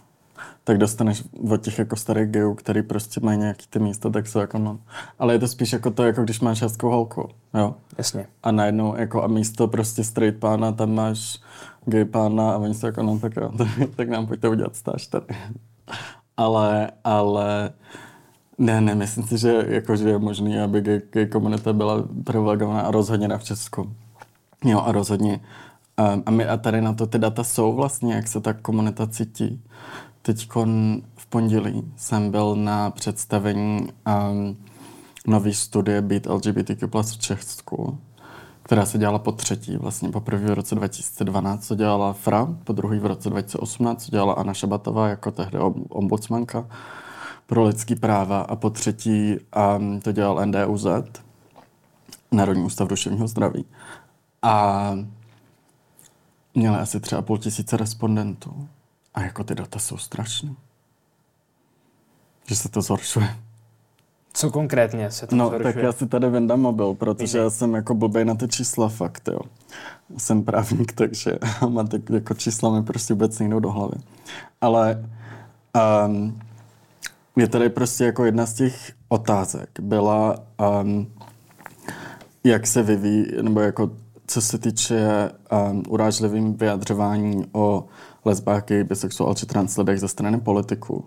[0.71, 4.39] tak dostaneš od těch jako starých geů, který prostě mají nějaký ty místa, tak jsou
[4.39, 4.79] jako no.
[5.19, 7.75] Ale je to spíš jako to, jako když máš hezkou holku, jo.
[7.99, 8.27] Jasně.
[8.43, 11.39] A najednou jako a místo prostě straight pána, tam máš
[11.85, 13.51] gay pána a oni jsou jako no tak jo,
[13.97, 15.27] tak nám pojďte udělat stáž tady.
[16.37, 17.71] ale, ale
[18.59, 22.81] ne, ne, myslím si, že, jako, že je možný, aby gay, gay komunita byla privilegovaná
[22.81, 23.93] a rozhodně na v Česku.
[24.65, 25.41] Jo, a rozhodně.
[26.15, 29.07] Um, a, my, a tady na to ty data jsou vlastně, jak se ta komunita
[29.07, 29.63] cítí.
[30.23, 30.49] Teď
[31.17, 34.57] v pondělí jsem byl na představení um,
[35.27, 37.99] nové studie Být LGBTQ v Česku,
[38.63, 42.73] která se dělala po třetí, vlastně po první v roce 2012, co dělala FRA, po
[42.73, 46.67] druhý v roce 2018, co dělala Anna Šabatová jako tehdy ombudsmanka
[47.47, 49.37] pro lidský práva a po třetí
[49.77, 50.87] um, to dělal NDUZ,
[52.33, 53.65] Národní ústav duševního zdraví.
[54.43, 54.93] A
[56.55, 58.69] měli asi třeba půl tisíce respondentů.
[59.15, 60.55] A jako ty data jsou strašné.
[62.47, 63.37] Že se to zhoršuje.
[64.33, 65.75] Co konkrétně se to No, zhoršuje?
[65.75, 69.29] tak já si tady vyndám mobil, protože já jsem jako blbej na ty čísla fakt,
[69.29, 69.41] jo.
[70.19, 73.95] Jsem právník, takže mám tak jako čísla mi prostě vůbec nejdou do hlavy.
[74.61, 75.05] Ale
[76.07, 76.41] Um,
[77.37, 80.39] je tady prostě jako jedna z těch otázek byla,
[80.83, 81.13] um,
[82.45, 83.91] jak se vyvíjí, nebo jako
[84.27, 85.31] co se týče
[85.71, 87.85] um, urážlivým vyjadřování o
[88.25, 91.05] lesbách, gay, bisexuál či trans ze strany politiků.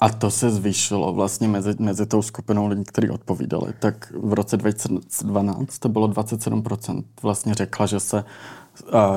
[0.00, 3.72] A to se zvýšilo vlastně mezi, mezi tou skupinou lidí, kteří odpovídali.
[3.78, 7.04] Tak v roce 2012 to bylo 27%.
[7.22, 8.24] Vlastně řekla, že se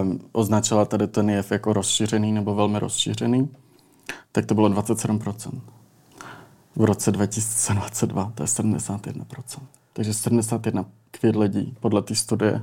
[0.02, 3.50] um, označila tady ten jev jako rozšířený nebo velmi rozšířený.
[4.32, 5.62] Tak to bylo 27%.
[6.76, 9.26] V roce 2022 to je 71%.
[9.94, 12.62] Takže 71 queer lidí podle té studie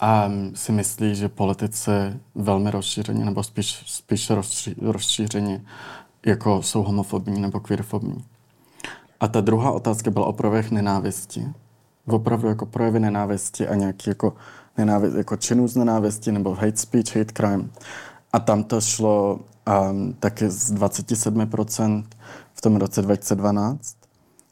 [0.00, 1.90] a si myslí, že politici
[2.34, 5.64] velmi rozšířeně, nebo spíš, spíš rozší, rozšířeně
[6.26, 8.24] jako jsou homofobní nebo queerfobní.
[9.20, 11.48] A ta druhá otázka byla o projevech nenávisti.
[12.06, 14.34] Opravdu jako projevy nenávisti a nějaký jako,
[14.78, 17.68] nenávist, jako činů z nenávisti nebo hate speech, hate crime.
[18.32, 19.40] A tam to šlo
[19.90, 22.04] um, taky z 27%
[22.54, 23.96] v tom roce 2012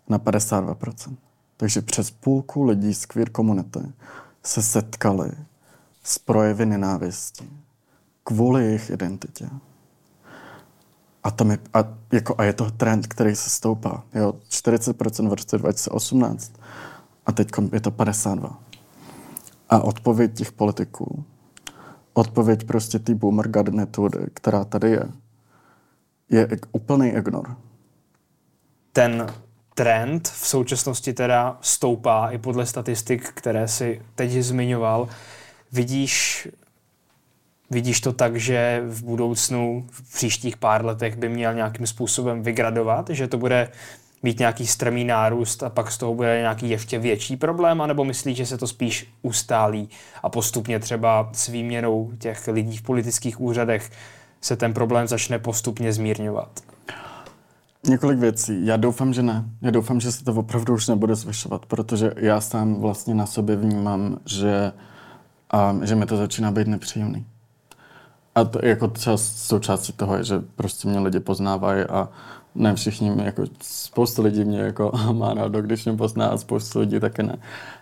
[0.09, 1.17] na 52%.
[1.57, 3.81] Takže přes půlku lidí z queer komunity
[4.45, 5.31] se setkali
[6.03, 7.51] s projevy nenávisti
[8.25, 9.49] kvůli jejich identitě.
[11.25, 11.79] A, tam je, a,
[12.13, 14.05] jako, a je to trend, který se stoupá.
[14.15, 16.53] Jo, 40% v roce 2018
[17.27, 18.61] a teď je to 52.
[19.69, 21.25] A odpověď těch politiků,
[22.13, 25.09] odpověď prostě té boomer garnitury, která tady je,
[26.31, 27.57] je úplný ignor.
[28.93, 29.27] Ten
[29.79, 35.09] trend v současnosti teda stoupá i podle statistik, které si teď zmiňoval.
[35.73, 36.49] Vidíš,
[37.71, 43.11] vidíš to tak, že v budoucnu, v příštích pár letech by měl nějakým způsobem vygradovat,
[43.11, 43.69] že to bude
[44.23, 48.37] mít nějaký strmý nárůst a pak z toho bude nějaký ještě větší problém, anebo myslíš,
[48.37, 49.89] že se to spíš ustálí
[50.23, 53.91] a postupně třeba s výměnou těch lidí v politických úřadech
[54.41, 56.78] se ten problém začne postupně zmírňovat?
[57.89, 58.67] Několik věcí.
[58.67, 59.45] Já doufám, že ne.
[59.63, 63.57] Já doufám, že se to opravdu už nebude zvyšovat, protože já sám vlastně na sobě
[63.57, 64.73] vnímám, že,
[65.71, 67.27] um, že mi to začíná být nepříjemný.
[68.35, 72.09] A to jako část, součástí toho je, že prostě mě lidi poznávají a
[72.55, 76.81] ne všichni mě, jako spoustu lidí mě jako má rádo, když mě pozná a spoustu
[76.81, 77.37] lidí taky ne.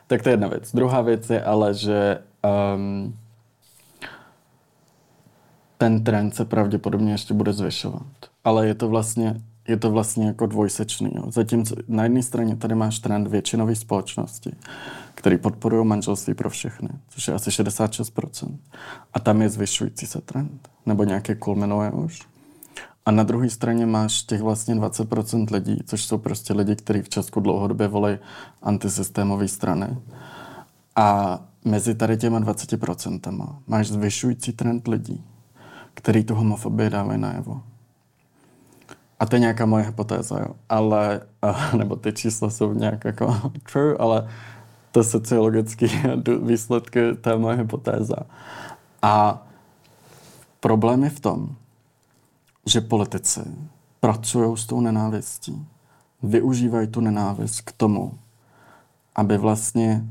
[0.06, 0.74] Tak to je jedna věc.
[0.74, 2.18] Druhá věc je ale, že
[2.74, 3.16] um,
[5.78, 8.06] ten trend se pravděpodobně ještě bude zvyšovat.
[8.44, 11.10] Ale je to vlastně je to vlastně jako dvojsečný.
[11.14, 11.30] Jo.
[11.30, 14.52] Zatímco na jedné straně tady máš trend většinové společnosti,
[15.14, 18.56] který podporují manželství pro všechny, což je asi 66%.
[19.14, 22.20] A tam je zvyšující se trend, nebo nějaké kulminuje už.
[23.06, 27.08] A na druhé straně máš těch vlastně 20% lidí, což jsou prostě lidi, kteří v
[27.08, 28.18] Česku dlouhodobě volí
[28.62, 29.98] antisystémové strany.
[30.96, 35.24] A mezi tady těma 20% máš zvyšující trend lidí,
[35.94, 37.62] který tu homofobii dávají najevo.
[39.20, 40.54] A to je nějaká moje hypotéza, jo.
[40.68, 41.20] Ale,
[41.76, 44.28] nebo ty čísla jsou nějak jako true, ale
[44.92, 45.86] to sociologické
[46.42, 48.16] výsledky, to je moje hypotéza.
[49.02, 49.42] A
[50.60, 51.48] problém je v tom,
[52.66, 53.40] že politici
[54.00, 55.66] pracují s tou nenávistí,
[56.22, 58.18] využívají tu nenávist k tomu,
[59.16, 60.04] aby vlastně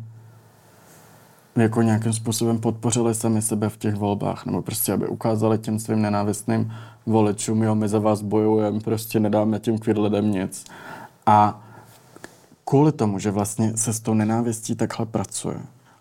[1.55, 6.01] jako nějakým způsobem podpořili sami sebe v těch volbách, nebo prostě aby ukázali těm svým
[6.01, 6.73] nenávistným
[7.05, 10.65] voličům, jo, my za vás bojujeme, prostě nedáme tím queer lidem nic.
[11.25, 11.63] A
[12.65, 15.57] kvůli tomu, že vlastně se s tou nenávistí takhle pracuje,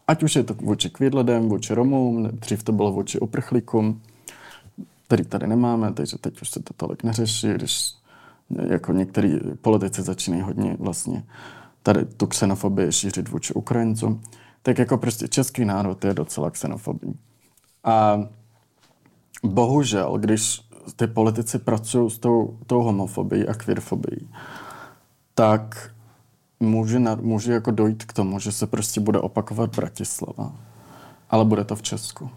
[0.08, 4.00] ať už je to vůči queer lidem, vůči Romům, dřív to bylo vůči uprchlíkům,
[5.06, 7.94] který tady nemáme, takže teď už se to tolik neřeší, když
[8.50, 11.24] jako některý politici začínají hodně vlastně
[11.82, 14.20] tady tu xenofobii šířit vůči Ukrajincům,
[14.64, 17.14] tak jako prostě český národ je docela xenofobní.
[17.84, 18.18] A
[19.42, 20.60] bohužel, když
[20.96, 24.28] ty politici pracují s tou, tou homofobií a queerfobií,
[25.34, 25.90] tak
[26.60, 30.52] může, na, může jako dojít k tomu, že se prostě bude opakovat Bratislava,
[31.30, 32.30] ale bude to v Česku.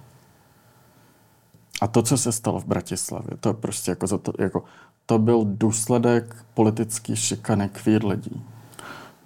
[1.81, 4.63] A to, co se stalo v Bratislavě, to prostě jako, za to, jako
[5.05, 8.45] to byl důsledek politický šikany queer lidí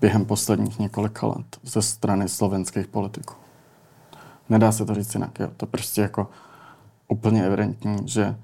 [0.02, 3.34] během posledních několika let ze strany slovenských politiků.
[4.50, 5.50] Nedá se to říct jinak, jo.
[5.58, 6.30] To prostě jako
[7.08, 8.36] úplně evidentní, že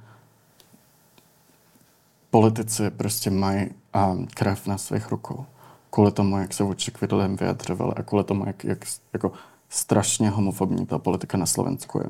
[2.30, 3.70] politici prostě mají
[4.12, 5.46] um, krev na svých rukou.
[5.90, 9.32] Kvůli tomu, jak se vůči kvidlem vyjadřovali a kvůli tomu, jak, jak jako
[9.70, 12.10] strašně homofobní ta politika na Slovensku je.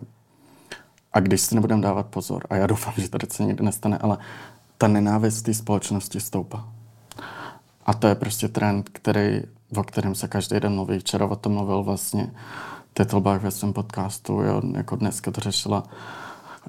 [1.14, 4.18] A když si nebudeme dávat pozor, a já doufám, že tady se nikdy nestane, ale
[4.78, 6.77] ta nenávist té společnosti stoupá.
[7.88, 9.42] A to je prostě trend, který,
[9.78, 11.00] o kterém se každý den mluví.
[11.00, 12.32] Včera o tom mluvil vlastně
[12.94, 15.84] Tetelbach ve svém podcastu, jo, jako dneska to řešila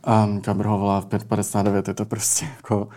[0.06, 2.88] Um, Kabrhovala v 559 je to prostě jako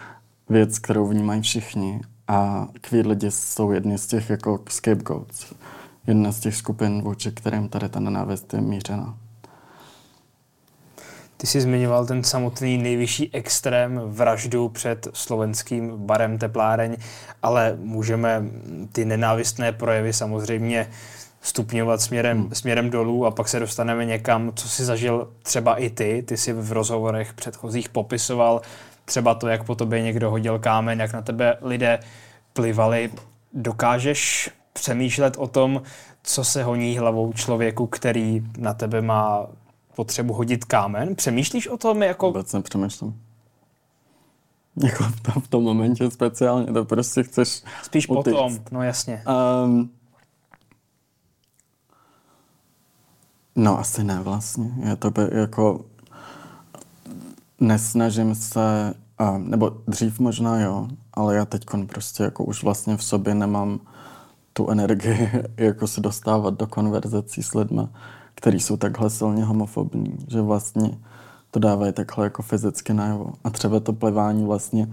[0.49, 5.53] věc, kterou vnímají všichni a queer lidi jsou jedni z těch jako scapegoats.
[6.07, 9.17] Jedna z těch skupin, vůči kterým tady ta nenávist je mířena.
[11.41, 16.97] Ty jsi zmiňoval ten samotný nejvyšší extrém vraždu před slovenským barem Tepláreň,
[17.43, 18.43] ale můžeme
[18.91, 20.89] ty nenávistné projevy samozřejmě
[21.41, 22.55] stupňovat směrem, hmm.
[22.55, 26.23] směrem dolů a pak se dostaneme někam, co si zažil třeba i ty.
[26.27, 28.61] Ty si v rozhovorech předchozích popisoval
[29.05, 31.99] třeba to, jak po tobě někdo hodil kámen, jak na tebe lidé
[32.53, 33.11] plivali.
[33.53, 35.81] Dokážeš přemýšlet o tom,
[36.23, 39.47] co se honí hlavou člověku, který na tebe má
[39.95, 41.15] potřebu hodit kámen?
[41.15, 42.03] Přemýšlíš o tom?
[42.03, 42.25] Jako...
[42.27, 43.21] Vůbec nepřemýšlím.
[44.83, 48.23] Jako v tom, v tom momentě speciálně, to prostě chceš Spíš utíct.
[48.23, 49.23] potom, no jasně.
[49.65, 49.89] Um,
[53.55, 54.71] no asi ne vlastně.
[54.89, 55.85] Je to by jako...
[57.59, 63.03] Nesnažím se, um, nebo dřív možná jo, ale já teď prostě jako už vlastně v
[63.03, 63.79] sobě nemám
[64.53, 67.81] tu energii, jako se dostávat do konverzací s lidmi
[68.41, 70.97] který jsou takhle silně homofobní, že vlastně
[71.51, 73.33] to dávají takhle jako fyzicky najevo.
[73.43, 74.87] A třeba to plevání vlastně,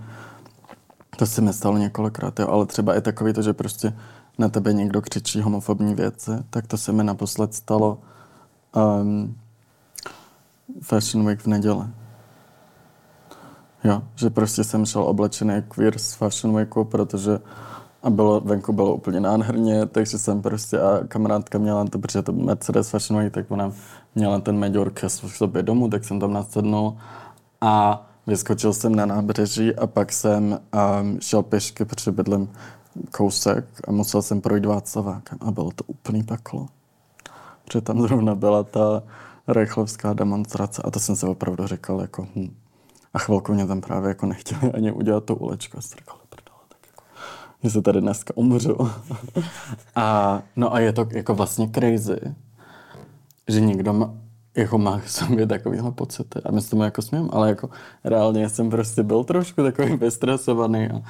[1.17, 3.97] to si mi stalo několikrát, jo, ale třeba i takový to, že prostě
[4.39, 7.99] na tebe někdo křičí homofobní věci, tak to se mi naposled stalo
[8.77, 9.37] um,
[10.83, 11.87] Fashion Week v neděli.
[13.85, 17.39] Jo, že prostě jsem šel oblečený queer z Fashion Weeku, protože
[18.03, 22.33] a bylo, venku bylo úplně nádherně, takže jsem prostě, a kamarádka měla to, protože to
[22.33, 23.73] Mercedes Fashion Week, tak ona
[24.15, 26.97] měla ten Majork v sobě domů, tak jsem tam nasednul
[27.61, 30.61] a vyskočil jsem na nábřeží a pak jsem
[31.01, 32.53] um, šel pěšky, protože bydlím
[33.11, 36.67] kousek a musel jsem projít Václavákem a bylo to úplný peklo.
[37.65, 39.03] Protože tam zrovna byla ta
[39.49, 42.55] rychlovská demonstrace a to jsem se opravdu říkal jako hm.
[43.15, 45.79] A chvilku mě tam právě jako nechtěli ani udělat tu ulečku.
[45.79, 45.99] A jsem
[47.69, 48.77] se tady dneska umřu.
[49.97, 52.21] a, no a je to jako vlastně crazy,
[53.49, 54.15] že někdo má,
[54.57, 56.41] jako má v sobě takovýhle pocity.
[56.45, 57.71] A my se tomu jako směm, ale jako
[58.05, 61.03] reálně jsem prostě byl trošku takový vystresovaný a,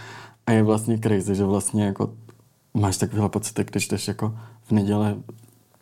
[0.46, 2.12] a je vlastně crazy, že vlastně jako
[2.74, 5.16] máš takovýhle pocity, když jdeš jako v neděli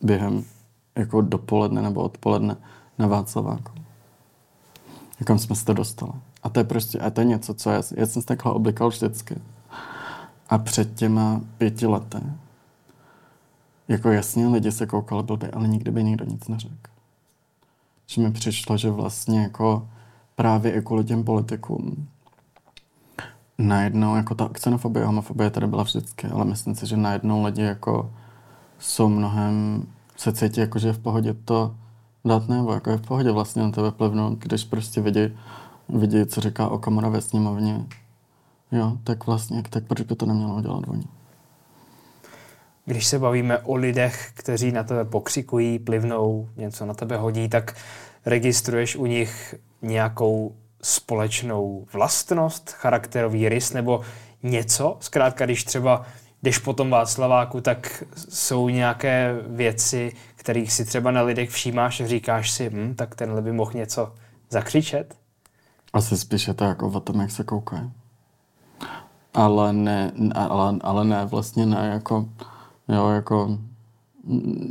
[0.02, 0.44] během
[0.96, 2.56] jako dopoledne nebo odpoledne
[2.98, 3.72] na Václaváku.
[5.24, 6.12] Kam jsme se to dostali.
[6.42, 8.88] A to je prostě, a to je něco, co já, já jsem se takhle oblikal
[8.88, 9.36] vždycky.
[10.48, 12.18] A před těma pěti lety,
[13.88, 16.90] jako jasně lidi se koukali blbě, ale nikdy by nikdo nic neřekl.
[18.06, 19.88] Že mi přišlo, že vlastně jako
[20.36, 22.08] právě i kvůli těm politikům
[23.58, 27.62] najednou, jako ta xenofobie a homofobie tady byla vždycky, ale myslím si, že najednou lidi
[27.62, 28.12] jako
[28.78, 31.74] jsou mnohem, se cítí jako, že je v pohodě to
[32.24, 35.36] dát nebo jako je v pohodě vlastně na tebe plivnout, když prostě vidí,
[35.88, 37.86] vidí, co říká o ve sněmovně
[38.76, 41.04] jo, tak vlastně, tak proč by to nemělo dělat oni?
[42.84, 47.76] Když se bavíme o lidech, kteří na tebe pokřikují, plivnou, něco na tebe hodí, tak
[48.26, 54.00] registruješ u nich nějakou společnou vlastnost, charakterový rys nebo
[54.42, 54.96] něco?
[55.00, 56.06] Zkrátka, když třeba
[56.42, 62.06] jdeš po tom Václaváku, tak jsou nějaké věci, kterých si třeba na lidech všímáš a
[62.06, 64.14] říkáš si, hm, tak tenhle by mohl něco
[64.50, 65.16] zakřičet?
[65.92, 67.92] Asi spíš je to jako o tom, jak se koukají
[69.36, 72.28] ale ne, ale, ale ne, vlastně ne, jako,
[72.88, 73.58] jo, jako,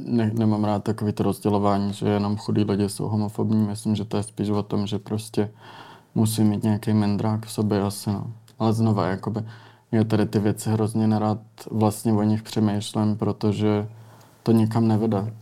[0.06, 4.18] ne, nemám rád takový to rozdělování, že jenom chudí lidi jsou homofobní, myslím, že to
[4.18, 5.52] je spíš o tom, že prostě
[6.16, 8.28] musí mít nějaký mendrák v sobě asi, no.
[8.60, 9.42] Ale znova, jakoby,
[9.92, 11.40] já tady ty věci hrozně nerad
[11.72, 13.88] vlastně o nich přemýšlím, protože
[14.44, 15.34] to nikam nevede.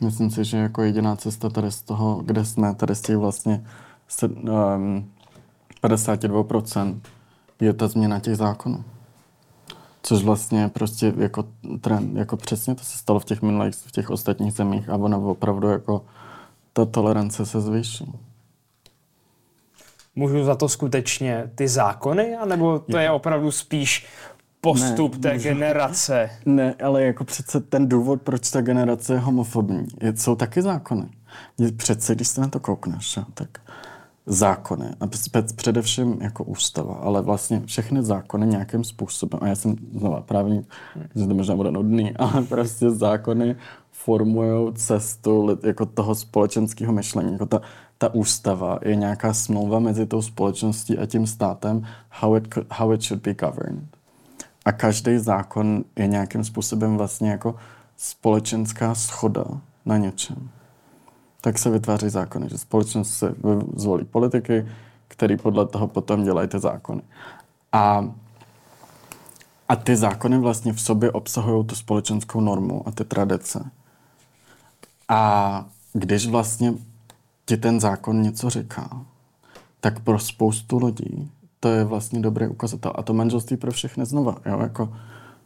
[0.00, 3.66] Myslím si, že jako jediná cesta tady z toho, kde jsme, tady z těch vlastně
[4.08, 5.10] se, um,
[5.82, 7.00] 52%
[7.60, 8.84] je ta změna těch zákonů.
[10.02, 11.44] Což vlastně prostě jako
[11.80, 15.30] trend, jako přesně to se stalo v těch minulých, v těch ostatních zemích a ono
[15.30, 16.04] opravdu jako
[16.72, 18.12] ta tolerance se zvýší.
[20.16, 24.06] Můžu za to skutečně ty zákony, anebo to je, je opravdu spíš
[24.60, 26.30] postup ne, té můžu, generace?
[26.46, 31.08] Ne, ale jako přece ten důvod, proč ta generace je homofobní, je, jsou taky zákony.
[31.76, 33.60] Přece, když se na to koukneš, tak
[34.26, 35.06] zákony, a
[35.56, 40.62] především jako ústava, ale vlastně všechny zákony nějakým způsobem, a já jsem znova právě,
[41.14, 43.56] že to možná bude nudný, ale prostě zákony
[44.06, 47.32] formují cestu jako toho společenského myšlení.
[47.32, 47.60] Jako ta,
[47.98, 52.92] ta ústava je nějaká smlouva mezi tou společností a tím státem, how it, could, how
[52.92, 53.84] it should be governed.
[54.64, 57.54] A každý zákon je nějakým způsobem vlastně jako
[57.96, 59.44] společenská schoda
[59.84, 60.50] na něčem.
[61.46, 63.34] Tak se vytváří zákony, že společnost se
[63.76, 64.68] zvolí politiky,
[65.08, 67.02] který podle toho potom dělají ty zákony.
[67.72, 68.10] A,
[69.68, 73.70] a ty zákony vlastně v sobě obsahují tu společenskou normu a ty tradice.
[75.08, 76.74] A když vlastně
[77.44, 79.00] ti ten zákon něco říká,
[79.80, 81.30] tak pro spoustu lidí
[81.60, 82.92] to je vlastně dobrý ukazatel.
[82.94, 84.96] A to manželství pro všechny znova, jo, jako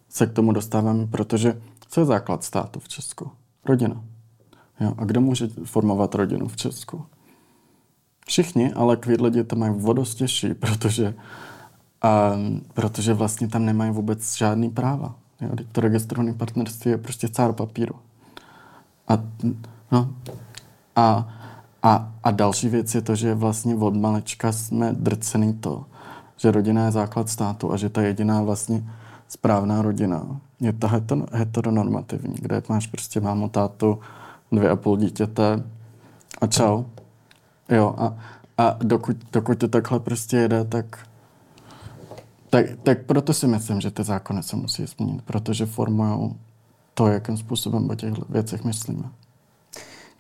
[0.09, 3.30] se k tomu dostáváme, protože co je základ státu v Česku?
[3.64, 4.09] Rodina.
[4.81, 7.05] Jo, a kdo může formovat rodinu v Česku?
[8.26, 11.14] Všichni, ale kvír lidi to mají vodost těžší, protože,
[12.35, 15.14] um, protože vlastně tam nemají vůbec žádný práva.
[15.41, 17.95] Jo, to registrované partnerství je prostě cár papíru.
[19.09, 19.18] A,
[19.93, 20.11] no,
[20.97, 21.28] a,
[21.83, 25.85] a, a další věc je to, že vlastně od malečka jsme drcený to,
[26.37, 28.85] že rodina je základ státu a že ta jediná vlastně
[29.28, 31.01] správná rodina je ta
[31.33, 33.99] heteronormativní, kde máš prostě mámu, tátu,
[34.53, 35.62] dvě a půl dítěte
[36.40, 36.84] a čau.
[37.68, 38.18] Jo, a,
[38.59, 41.09] a dokud, dokud to takhle prostě jede, tak,
[42.51, 46.34] tak, tak proto si myslím, že ty zákony se musí změnit, protože formují
[46.94, 49.11] to, jakým způsobem o těch věcech myslíme.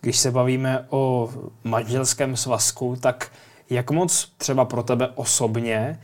[0.00, 1.30] Když se bavíme o
[1.64, 3.32] manželském svazku, tak
[3.70, 5.98] jak moc třeba pro tebe osobně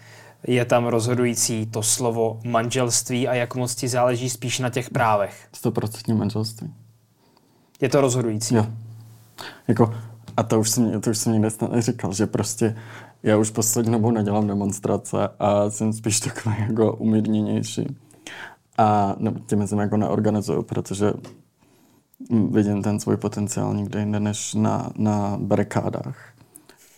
[0.46, 5.48] je tam rozhodující to slovo manželství a jak moc ti záleží spíš na těch právech?
[5.62, 6.74] 100% manželství.
[7.80, 8.54] Je to rozhodující?
[8.54, 8.66] Jo.
[9.68, 9.94] Jako,
[10.36, 12.76] a to už jsem, to už jsem někde snad neříkal, že prostě
[13.22, 17.96] já už poslední dobou nedělám demonstrace a jsem spíš takový jako umírněnější.
[18.78, 21.12] A ne, tím jsem jako neorganizuju, protože
[22.50, 26.32] vidím ten svůj potenciál někde jinde než na, na barikádách.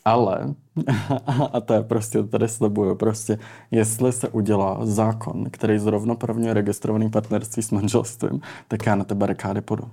[0.05, 0.55] Ale,
[1.53, 3.39] a to je prostě, tady slibuju, prostě,
[3.71, 9.61] jestli se udělá zákon, který zrovnoprávňuje registrovaný partnerství s manželstvím, tak já na ty barikády
[9.61, 9.85] půjdu.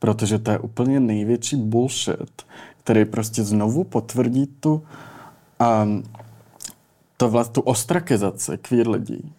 [0.00, 2.42] Protože to je úplně největší bullshit,
[2.82, 4.82] který prostě znovu potvrdí tu,
[5.82, 6.02] um,
[7.16, 9.32] to vlastně, tu ostrakizaci queer lidí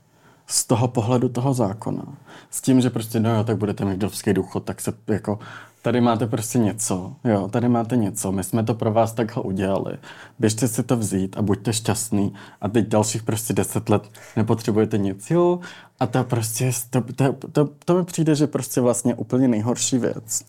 [0.52, 2.04] z toho pohledu toho zákona.
[2.50, 5.40] S tím, že prostě, no jo, tak budete mít vdovský důchod, tak se jako
[5.82, 9.98] tady máte prostě něco, jo, tady máte něco, my jsme to pro vás takhle udělali,
[10.40, 15.32] běžte si to vzít a buďte šťastný a teď dalších prostě deset let nepotřebujete nic,
[15.32, 15.60] jo,
[16.00, 20.46] a to prostě, to, to, to, to mi přijde, že prostě vlastně úplně nejhorší věc.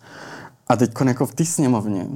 [0.68, 2.06] A teď jako v té sněmovně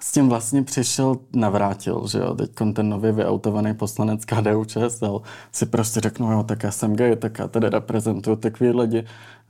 [0.00, 5.22] s tím vlastně přišel, navrátil, že jo, teď ten nově vyautovaný poslanec KDU ČSL.
[5.52, 9.04] Si prostě řeknu, jo, tak já jsem gay, tak já tady reprezentuju ty queer lidi,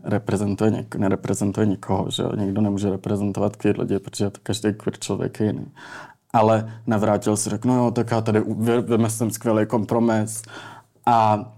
[0.05, 4.99] reprezentuje něk, nereprezentuje nikoho, že jo, nikdo nemůže reprezentovat queer lidi, protože to každý queer
[4.99, 5.67] člověk je jiný.
[6.33, 8.43] Ale navrátil si, řeknu, jo, tak já tady
[8.83, 10.43] vymyslím skvělý kompromis.
[11.07, 11.49] A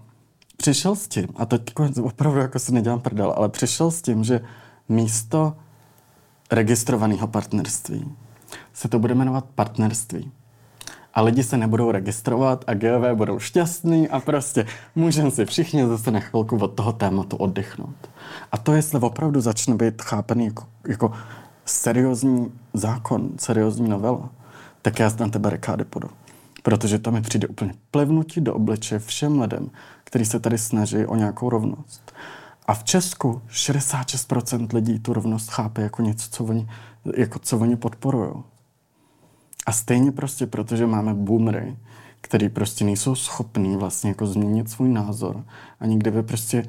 [0.57, 1.63] přišel s tím, a teď
[2.03, 4.41] opravdu jako si nedělám prdel, ale přišel s tím, že
[4.89, 5.53] místo
[6.51, 8.15] registrovaného partnerství
[8.73, 10.31] se to bude jmenovat partnerství.
[11.13, 16.11] A lidi se nebudou registrovat a GV budou šťastní a prostě můžeme si všichni zase
[16.11, 18.09] na chvilku od toho tématu oddechnout.
[18.51, 21.11] A to, jestli opravdu začne být chápený jako, jako
[21.65, 24.29] seriózní zákon, seriózní novela,
[24.81, 26.09] tak já na té barikády půjdu.
[26.63, 29.69] Protože to mi přijde úplně plevnutí do obliče všem lidem,
[30.03, 32.13] kteří se tady snaží o nějakou rovnost.
[32.67, 36.69] A v Česku 66% lidí tu rovnost chápe jako něco, co oni,
[37.17, 38.31] jako co oni podporují.
[39.65, 41.77] A stejně prostě, protože máme boomery,
[42.21, 45.43] který prostě nejsou schopní vlastně jako změnit svůj názor.
[45.79, 46.65] A nikdy by prostě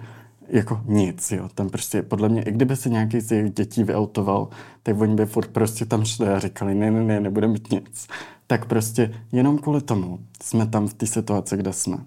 [0.48, 1.48] jako nic, jo.
[1.54, 4.48] Tam prostě, podle mě, i kdyby se nějaký z jejich dětí vyautoval,
[4.82, 8.08] tak oni by furt prostě tam šli a říkali, ne, ne, ne, nebude mít nic.
[8.46, 11.98] Tak prostě jenom kvůli tomu jsme tam v té situaci, kde jsme.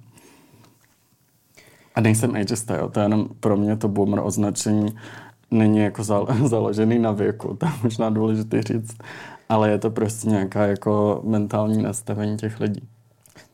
[1.95, 2.89] A nejsem ageista, jo.
[2.89, 4.95] To je jenom pro mě to boomer označení
[5.53, 6.03] není jako
[6.47, 8.97] založený na věku, to je možná důležité říct,
[9.49, 12.87] ale je to prostě nějaká jako mentální nastavení těch lidí.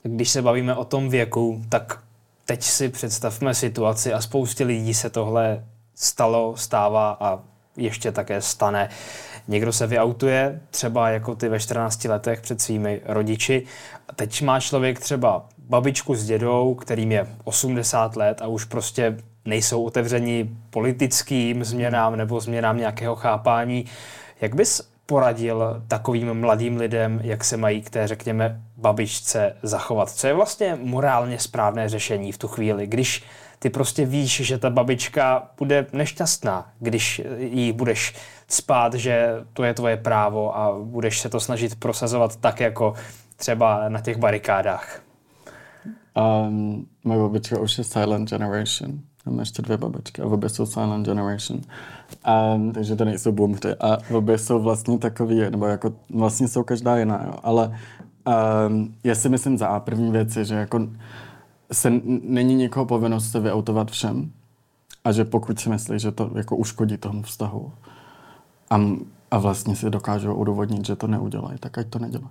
[0.03, 1.99] Když se bavíme o tom věku, tak
[2.45, 5.63] teď si představme situaci a spoustě lidí se tohle
[5.95, 7.39] stalo, stává a
[7.77, 8.89] ještě také stane.
[9.47, 13.63] Někdo se vyautuje, třeba jako ty ve 14 letech před svými rodiči.
[14.07, 19.17] A teď má člověk třeba babičku s dědou, kterým je 80 let a už prostě
[19.49, 23.85] nejsou otevřeni politickým změnám nebo změnám nějakého chápání.
[24.41, 30.09] Jak bys poradil takovým mladým lidem, jak se mají k té, řekněme, babičce zachovat?
[30.09, 33.23] Co je vlastně morálně správné řešení v tu chvíli, když
[33.59, 38.15] ty prostě víš, že ta babička bude nešťastná, když jí budeš
[38.47, 42.93] spát, že to je tvoje právo a budeš se to snažit prosazovat tak, jako
[43.35, 45.01] třeba na těch barikádách?
[46.13, 48.99] Um, moje babička už je silent generation.
[49.29, 51.61] Mám ještě dvě babičky a obě jsou silent generation.
[52.55, 53.75] Um, takže to nejsou boomři.
[53.75, 57.33] A obě jsou vlastně takový, nebo jako vlastně jsou každá jiná, jo.
[57.43, 57.77] Ale
[58.67, 60.87] um, já si myslím za A první věc je, že jako
[61.71, 61.91] se
[62.23, 64.31] není někoho povinnost se vyautovat všem
[65.03, 67.71] a že pokud si myslí, že to jako uškodí tomu vztahu
[68.69, 68.81] a,
[69.31, 72.29] a vlastně si dokážou udůvodnit, že to neudělají, tak ať to nedělají.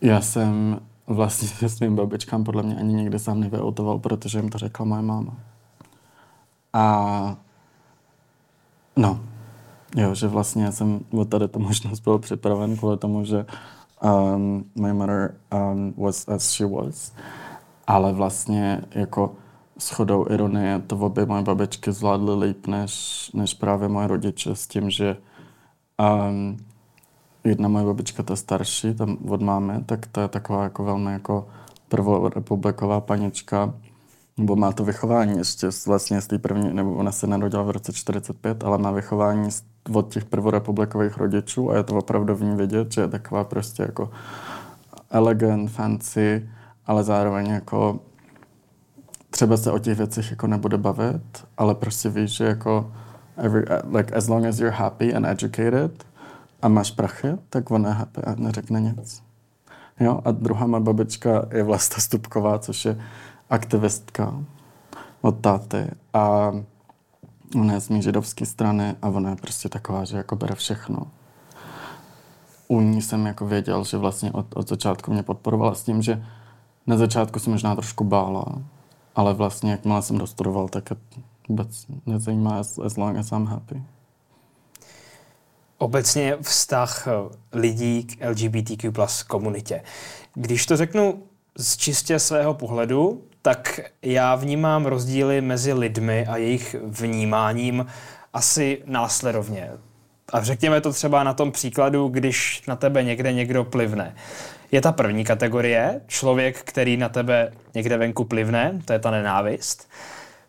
[0.00, 4.58] Já jsem vlastně se svým babičkám podle mě ani nikdy sám nevyautoval, protože jim to
[4.58, 5.36] řekla moje máma.
[6.74, 7.36] A
[8.96, 9.20] no,
[9.96, 13.46] jo, že vlastně já jsem o tady tu možnost byl připraven kvůli tomu, že
[14.02, 17.12] um, my mother um, was as she was.
[17.86, 19.34] Ale vlastně jako
[19.78, 24.66] s chodou ironie to obě moje babičky zvládly líp než, než právě moje rodiče s
[24.66, 25.16] tím, že
[26.28, 26.56] um,
[27.44, 31.48] jedna moje babička, ta starší, tam od mámy, tak to je taková jako velmi jako
[31.88, 33.74] prvorepubliková panička,
[34.38, 37.92] nebo má to vychování ještě vlastně z té první, nebo ona se narodila v roce
[37.92, 39.48] 45, ale má vychování
[39.92, 43.82] od těch prvorepublikových rodičů a je to opravdu v ní vidět, že je taková prostě
[43.82, 44.10] jako
[45.10, 46.48] elegant, fancy,
[46.86, 48.00] ale zároveň jako
[49.30, 52.92] třeba se o těch věcech jako nebude bavit, ale prostě víš, že jako
[53.36, 53.64] every,
[53.98, 56.04] like as long as you're happy and educated
[56.62, 59.22] a máš prachy, tak ona je happy a neřekne nic.
[60.00, 60.20] Jo?
[60.24, 62.98] A druhá má babička je Vlasta Stupková, což je
[63.50, 64.44] aktivistka
[65.20, 66.52] od táty a
[67.60, 71.06] ona je z mý židovské strany a ona je prostě taková, že jako bere všechno.
[72.68, 76.24] U ní jsem jako věděl, že vlastně od, od začátku mě podporovala s tím, že
[76.86, 78.44] na začátku se možná trošku bála,
[79.14, 80.92] ale vlastně jakmile jsem dostudoval, tak
[81.48, 83.82] vůbec nezajímá as, as long as I'm happy.
[85.78, 87.08] Obecně vztah
[87.52, 89.82] lidí k LGBTQ plus komunitě.
[90.34, 91.22] Když to řeknu
[91.58, 97.86] z čistě svého pohledu, tak já vnímám rozdíly mezi lidmi a jejich vnímáním
[98.32, 99.70] asi následovně.
[100.32, 104.14] A řekněme to třeba na tom příkladu, když na tebe někde někdo plivne.
[104.72, 109.90] Je ta první kategorie, člověk, který na tebe někde venku plivne, to je ta nenávist.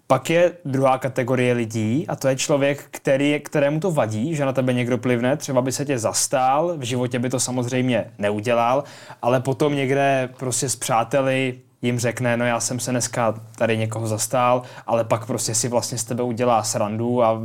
[0.08, 4.54] Pak je druhá kategorie lidí a to je člověk, který, kterému to vadí, že na
[4.54, 8.84] tebe někdo plivne, třeba by se tě zastál, v životě by to samozřejmě neudělal,
[9.22, 14.08] ale potom někde prostě s přáteli jim řekne, no já jsem se dneska tady někoho
[14.08, 17.42] zastál, ale pak prostě si vlastně z tebe udělá srandu a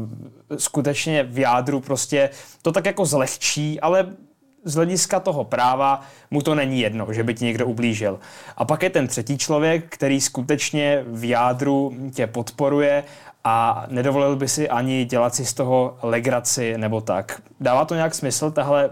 [0.56, 2.30] skutečně v jádru prostě
[2.62, 4.06] to tak jako zlehčí, ale
[4.64, 6.00] z hlediska toho práva
[6.30, 8.20] mu to není jedno, že by ti někdo ublížil.
[8.56, 13.04] A pak je ten třetí člověk, který skutečně v jádru tě podporuje
[13.44, 17.42] a nedovolil by si ani dělat si z toho legraci nebo tak.
[17.60, 18.90] Dává to nějak smysl, tahle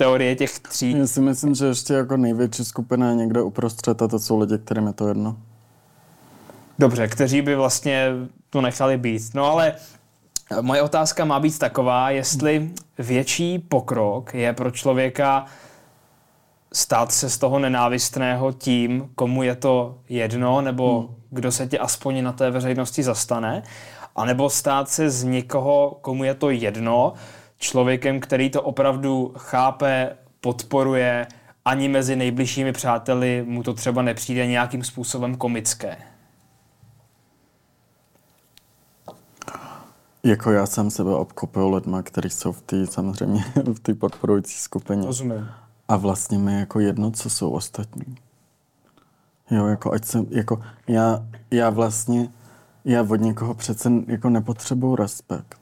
[0.00, 0.98] teorie těch tří?
[0.98, 4.58] Já si myslím, že ještě jako největší skupina je někde uprostřed a to jsou lidi,
[4.58, 5.36] kterým je to jedno.
[6.78, 8.08] Dobře, kteří by vlastně
[8.50, 9.22] to nechali být.
[9.34, 9.74] No ale
[10.60, 15.46] Moje otázka má být taková, jestli větší pokrok je pro člověka
[16.72, 21.08] stát se z toho nenávistného tím, komu je to jedno, nebo hmm.
[21.30, 23.62] kdo se tě aspoň na té veřejnosti zastane,
[24.16, 27.12] anebo stát se z někoho, komu je to jedno,
[27.60, 31.26] člověkem, který to opravdu chápe, podporuje,
[31.64, 35.96] ani mezi nejbližšími přáteli mu to třeba nepřijde nějakým způsobem komické.
[40.24, 43.44] Jako já jsem sebe obklopil lidma, kteří jsou v té samozřejmě
[43.74, 45.06] v té podporující skupině.
[45.06, 45.48] Rozumím.
[45.88, 48.16] A vlastně mi jako jedno, co jsou ostatní.
[49.50, 52.28] Jo, jako ať jsem, jako já, já vlastně,
[52.84, 55.59] já od někoho přece jako nepotřebuju respekt.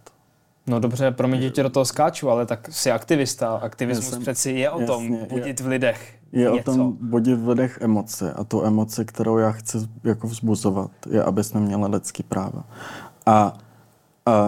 [0.68, 3.56] No dobře, pro mě tě do toho skáču, ale tak jsi aktivista.
[3.56, 6.72] Aktivismus jsem, přeci je o jasně, tom budit je, v lidech Je něco.
[6.72, 11.22] o tom budit v lidech emoce a tu emoci, kterou já chci jako vzbuzovat, je,
[11.22, 12.64] aby jsme měli lidský práva.
[13.26, 13.58] A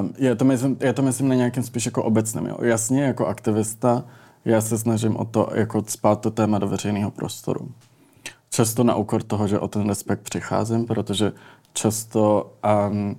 [0.00, 2.46] Uh, je, to myslím, je to myslím na nějakým spíš jako obecném.
[2.46, 2.56] Jo.
[2.62, 4.04] Jasně, jako aktivista,
[4.44, 7.68] já se snažím o to, jako spát to téma do veřejného prostoru.
[8.50, 11.32] Často na úkor toho, že o ten respekt přicházím, protože
[11.72, 12.52] často
[12.90, 13.16] um,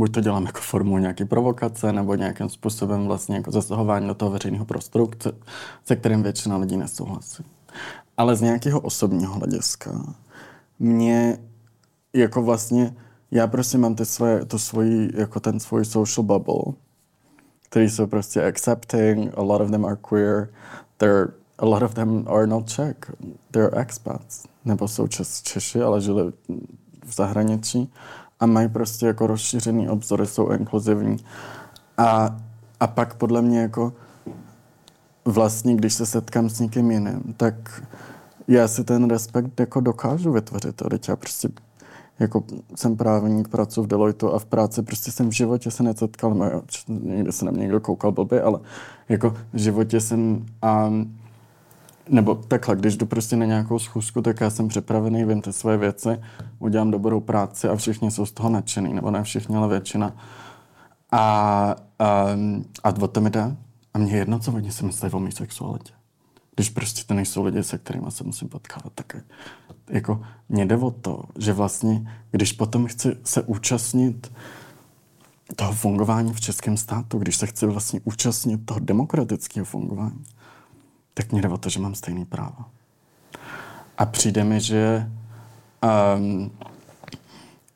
[0.00, 4.30] buď to dělám jako formou nějaké provokace, nebo nějakým způsobem vlastně jako zasahování do toho
[4.30, 5.10] veřejného prostoru,
[5.84, 7.44] se kterým většina lidí nesouhlasí.
[8.16, 10.14] Ale z nějakého osobního hlediska
[10.78, 11.38] mě
[12.12, 12.96] jako vlastně
[13.30, 16.74] já prostě mám ty svoje, to svojí, jako ten svůj social bubble,
[17.68, 20.48] který jsou prostě accepting, a lot of them are queer,
[20.96, 21.28] they're,
[21.58, 22.96] a lot of them are not Czech,
[23.50, 25.08] they're expats, nebo jsou
[25.42, 26.32] Češi, ale žili
[27.04, 27.92] v zahraničí
[28.40, 31.16] a mají prostě jako rozšířený obzory, jsou inkluzivní.
[31.98, 32.36] A,
[32.80, 33.92] a pak podle mě jako
[35.24, 37.82] vlastně, když se setkám s někým jiným, tak
[38.48, 40.82] já si ten respekt jako dokážu vytvořit.
[40.90, 41.48] Teď já prostě
[42.18, 46.34] jako jsem právník, pracuji v Deloitu a v práci prostě jsem v životě se nesetkal,
[46.34, 48.60] no jo, někde se na mě někdo koukal blbě, ale
[49.08, 50.90] jako v životě jsem a
[52.08, 55.76] nebo takhle, když jdu prostě na nějakou schůzku, tak já jsem připravený, vím ty svoje
[55.76, 56.08] věci,
[56.58, 60.16] udělám dobrou práci a všichni jsou z toho nadšený, nebo ne všichni, ale většina.
[61.12, 61.20] A,
[61.98, 62.26] a,
[62.84, 63.56] a o to mi jde.
[63.94, 65.92] A mě jedno, co oni si myslí o mý sexualitě.
[66.54, 69.16] Když prostě to nejsou lidi, se kterými se musím potkávat, tak
[69.90, 74.32] jako mě jde o to, že vlastně, když potom chci se účastnit
[75.56, 80.24] toho fungování v českém státu, když se chci vlastně účastnit toho demokratického fungování,
[81.14, 82.68] tak mě jde o to, že mám stejný práva.
[83.98, 85.10] A přijde mi, že
[86.16, 86.50] um,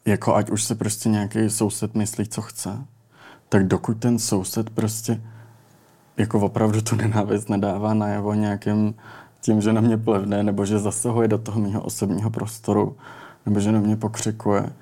[0.04, 2.86] jako ať už se prostě nějaký soused myslí, co chce,
[3.48, 5.20] tak dokud ten soused prostě
[6.16, 8.94] jako opravdu tu nenávist nedává najevo nějakým
[9.40, 12.96] tím, že na mě plevne, nebo že zasahuje do toho mého osobního prostoru,
[13.46, 14.72] nebo že na mě pokřikuje,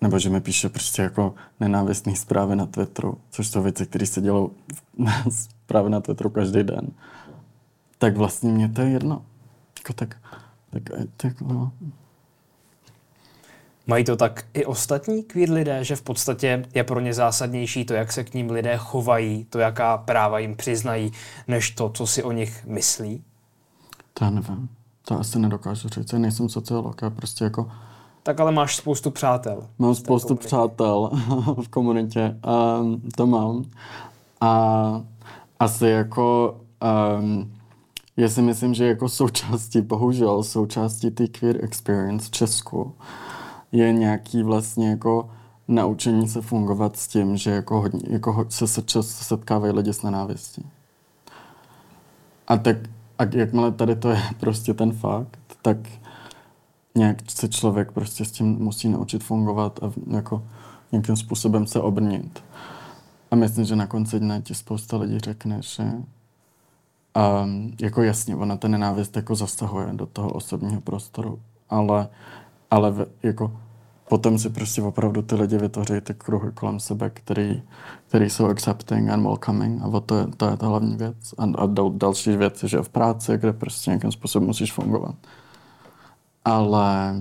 [0.00, 4.20] nebo že mi píše prostě jako nenávistné zprávy na Twitteru, což jsou věci, které se
[4.20, 4.50] dělou
[5.30, 6.88] zprávy na Twitteru každý den,
[8.00, 9.22] tak vlastně mě to je jedno.
[9.78, 10.16] Jako tak,
[10.70, 10.82] tak,
[11.16, 11.72] tak no.
[13.86, 17.94] Mají to tak i ostatní queer lidé, že v podstatě je pro ně zásadnější to,
[17.94, 21.12] jak se k ním lidé chovají, to, jaká práva jim přiznají,
[21.48, 23.22] než to, co si o nich myslí?
[24.14, 24.68] To já nevím.
[25.04, 26.12] To asi nedokážu říct.
[26.12, 27.70] Já nejsem sociolog, já prostě jako...
[28.22, 29.66] Tak ale máš spoustu přátel.
[29.78, 30.46] Mám spoustu komunitě.
[30.46, 31.10] přátel
[31.64, 32.36] v komunitě.
[32.80, 33.64] Um, to mám.
[34.40, 35.02] A
[35.58, 36.56] asi jako...
[37.18, 37.59] Um,
[38.20, 42.94] já si myslím, že jako součástí, bohužel, součástí té queer experience v Česku
[43.72, 45.30] je nějaký vlastně jako
[45.68, 50.02] naučení se fungovat s tím, že jako, hodně, jako se, se často setkávají lidi s
[50.02, 50.66] nenávistí.
[52.46, 52.76] A tak
[53.18, 55.76] a jakmile tady to je prostě ten fakt, tak
[56.94, 60.42] nějak se člověk prostě s tím musí naučit fungovat a jako
[60.92, 62.44] nějakým způsobem se obrnit.
[63.30, 65.84] A myslím, že na konci dne ti spousta lidí řekne, že
[67.16, 71.40] um, jako jasně, ona ten nenávist jako zasahuje do toho osobního prostoru,
[71.70, 72.08] ale,
[72.70, 73.52] ale jako
[74.08, 77.62] potom si prostě opravdu ty lidi vytvoří ty kruhy kolem sebe, který,
[78.08, 81.34] který jsou accepting and welcoming a to je, to je ta hlavní věc.
[81.38, 85.14] A, a dal, další věc je, že v práci, kde prostě nějakým způsobem musíš fungovat.
[86.44, 87.14] Ale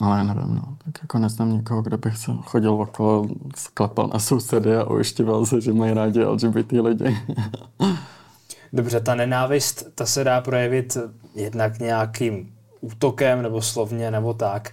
[0.00, 0.76] ale nevím, no.
[0.84, 3.26] Tak jako neznám nikoho, kde bych se chodil okolo,
[3.56, 7.16] sklepal na sousedy a ujišťoval se, že mají rádi LGBT lidi.
[8.72, 10.96] Dobře, ta nenávist, ta se dá projevit
[11.34, 14.72] jednak nějakým útokem nebo slovně nebo tak.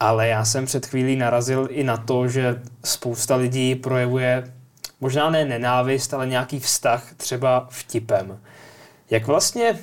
[0.00, 4.52] Ale já jsem před chvílí narazil i na to, že spousta lidí projevuje
[5.00, 8.40] možná ne nenávist, ale nějaký vztah třeba vtipem.
[9.10, 9.78] Jak vlastně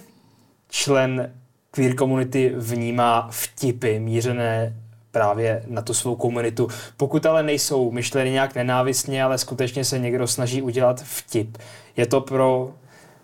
[0.70, 1.32] člen
[1.72, 4.76] queer komunity vnímá vtipy mířené
[5.12, 6.68] právě na tu svou komunitu.
[6.98, 11.58] Pokud ale nejsou myšleny nějak nenávistně, ale skutečně se někdo snaží udělat vtip.
[11.98, 12.74] Je to pro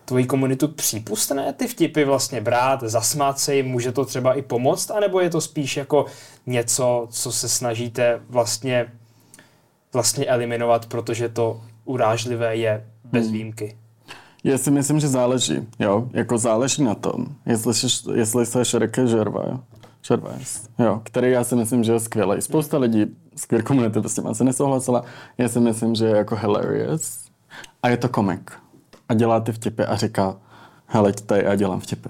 [0.10, 4.92] tvoji komunitu přípustné ty vtipy vlastně brát, zasmát se jim, může to třeba i pomoct,
[4.92, 6.06] anebo je to spíš jako
[6.46, 8.92] něco, co se snažíte vlastně,
[9.94, 13.34] vlastně eliminovat, protože to urážlivé je bez hmm.
[13.34, 13.78] výjimky?
[14.44, 17.74] Já si myslím, že záleží, jo, jako záleží na tom, jestli,
[18.16, 19.60] jestli se Ricky Gervais,
[20.08, 22.42] Gervais, jo, který já si myslím, že je skvělý.
[22.42, 23.06] Spousta lidí
[23.36, 25.04] z queer komunity prostě má se nesouhlasila,
[25.38, 27.26] já si myslím, že je jako hilarious
[27.84, 28.52] a je to komik
[29.10, 30.36] a dělá ty vtipy a říká,
[30.86, 32.10] hele, tady já dělám vtipy.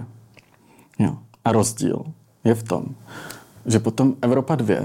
[1.00, 1.18] Jo.
[1.46, 2.06] A rozdíl
[2.44, 2.86] je v tom,
[3.66, 4.76] že potom Evropa 2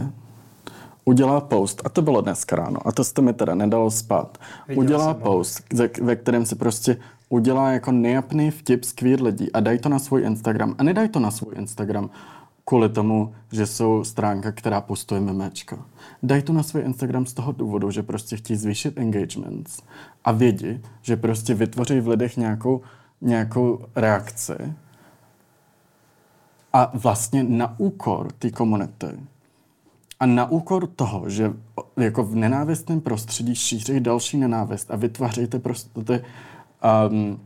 [1.05, 4.39] udělá post, a to bylo dneska ráno, a to jste mi teda nedalo spát,
[4.69, 6.97] Viděl udělá post, ve, ve kterém si prostě
[7.29, 10.75] udělá jako nejapný vtip z queer lidí a dají to na svůj Instagram.
[10.79, 12.11] A nedají to na svůj Instagram
[12.65, 15.87] kvůli tomu, že jsou stránka, která postuje memečka.
[16.23, 19.83] Dají to na svůj Instagram z toho důvodu, že prostě chtějí zvýšit engagements
[20.25, 22.81] a vědí, že prostě vytvoří v lidech nějakou,
[23.21, 24.75] nějakou reakci
[26.73, 29.07] a vlastně na úkor té komunity
[30.21, 31.53] a na úkor toho, že
[31.97, 36.23] jako v nenávistném prostředí šíří další nenávist a vytvářejte prostě ty
[37.11, 37.41] um,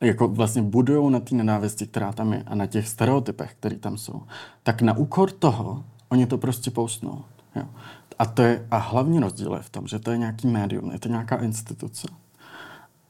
[0.00, 3.98] jako vlastně budují na té nenávisti, která tam je a na těch stereotypech, které tam
[3.98, 4.22] jsou,
[4.62, 7.24] tak na úkor toho oni to prostě poustnou.
[7.56, 7.64] Jo.
[8.22, 10.98] A, to je, a hlavní rozdíl je v tom, že to je nějaký médium, je
[10.98, 12.08] to nějaká instituce.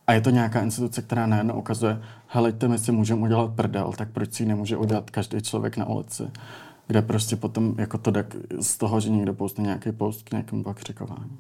[0.07, 4.11] A je to nějaká instituce, která najednou ukazuje, helejte, my si můžeme udělat prdel, tak
[4.11, 6.31] proč si ji nemůže udělat každý člověk na ulici?
[6.87, 8.27] Kde prostě potom jako to jde
[8.61, 11.39] z toho, že někdo postne nějaký post k nějakému bakřikování.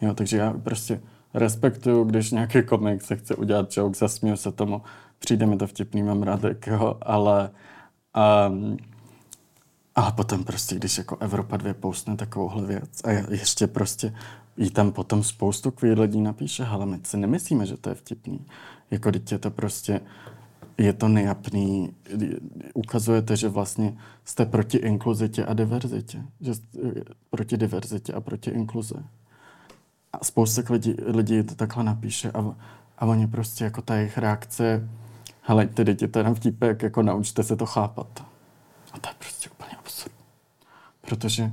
[0.00, 1.00] Jo, takže já prostě
[1.34, 4.82] respektuju, když nějaký komik se chce udělat joke, zasměju se tomu,
[5.18, 7.50] přijde mi to vtipný, mám rád, jo, ale
[8.48, 8.76] um,
[9.94, 14.14] Ale potom prostě, když jako Evropa 2 poustne takovouhle věc a ještě prostě
[14.56, 18.46] jí tam potom spoustu queer lidí napíše, ale my si nemyslíme, že to je vtipný.
[18.90, 20.00] Jako dítě to prostě,
[20.78, 21.94] je to nejapný,
[22.74, 26.22] ukazujete, že vlastně jste proti inkluzitě a diverzitě.
[26.40, 26.78] Že jste
[27.30, 28.94] proti diverzitě a proti inkluze.
[30.12, 32.54] A spousta lidí, lidí to takhle napíše a,
[32.98, 34.88] a oni prostě jako ta jejich reakce,
[35.42, 38.24] hele, ty děti, to je na vtipek, jako naučte se to chápat.
[38.92, 39.59] A to je prostě.
[41.10, 41.52] Protože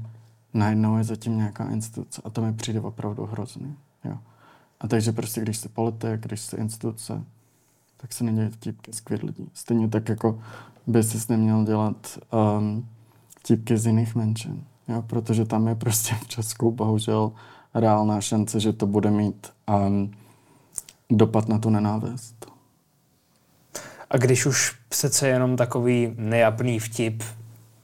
[0.53, 3.75] najednou je zatím nějaká instituce a to mi přijde opravdu hrozný.
[4.03, 4.17] Jo.
[4.79, 7.23] A takže prostě, když jsi politik, když jsi instituce,
[7.97, 9.49] tak se neděje vtipky z lidí.
[9.53, 10.39] Stejně tak, jako
[10.87, 12.19] by si neměl dělat
[12.57, 12.87] um,
[13.39, 14.63] vtipky z jiných menšin.
[14.87, 17.31] Jo, protože tam je prostě v Česku bohužel
[17.73, 19.53] reálná šance, že to bude mít
[19.87, 20.11] um,
[21.09, 22.51] dopad na tu nenávist.
[24.09, 27.23] A když už přece jenom takový nejapný vtip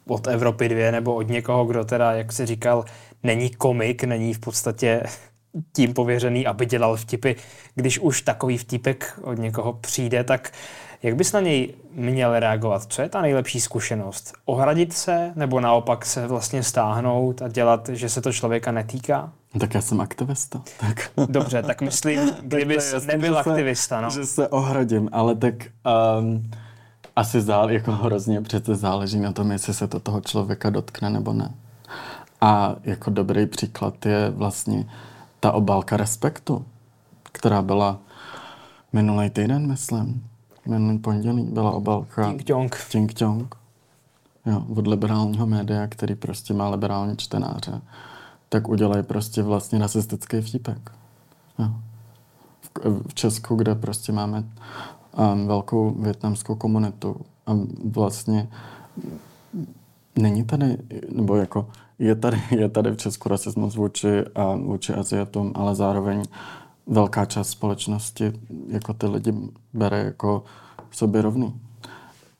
[0.07, 2.85] od Evropy dvě nebo od někoho, kdo teda, jak se říkal,
[3.23, 5.03] není komik, není v podstatě
[5.73, 7.35] tím pověřený, aby dělal vtipy.
[7.75, 10.51] Když už takový vtipek od někoho přijde, tak
[11.03, 12.83] jak bys na něj měl reagovat?
[12.89, 14.33] Co je ta nejlepší zkušenost?
[14.45, 19.31] Ohradit se nebo naopak se vlastně stáhnout a dělat, že se to člověka netýká?
[19.59, 20.61] Tak já jsem aktivista.
[20.79, 21.11] Tak.
[21.29, 24.01] Dobře, tak myslím, kdybys nebyl aktivista.
[24.01, 24.09] No.
[24.09, 25.53] Že se ohradím, ale tak
[26.19, 26.51] um,
[27.15, 31.33] asi zál, jako hrozně přece záleží na tom, jestli se to toho člověka dotkne nebo
[31.33, 31.51] ne.
[32.41, 34.85] A jako dobrý příklad je vlastně
[35.39, 36.65] ta obálka Respektu,
[37.23, 37.99] která byla
[38.93, 40.27] minulý týden, myslím,
[40.65, 42.77] minulý pondělí byla obálka Ting Tong.
[42.91, 43.55] Ting Tong.
[44.45, 47.81] Jo, od liberálního média, který prostě má liberální čtenáře,
[48.49, 50.91] tak udělají prostě vlastně rasistický vtipek.
[51.59, 51.69] Jo.
[52.61, 54.43] V, v Česku, kde prostě máme
[55.45, 57.15] velkou větnamskou komunitu
[57.47, 57.51] a
[57.85, 58.49] vlastně
[60.15, 60.77] není tady,
[61.11, 61.67] nebo jako
[61.99, 66.23] je tady, je tady v Česku rasismus vůči, a, vůči Aziatům, ale zároveň
[66.87, 68.33] velká část společnosti
[68.67, 69.33] jako ty lidi
[69.73, 70.43] bere jako
[70.91, 71.61] sobě rovný.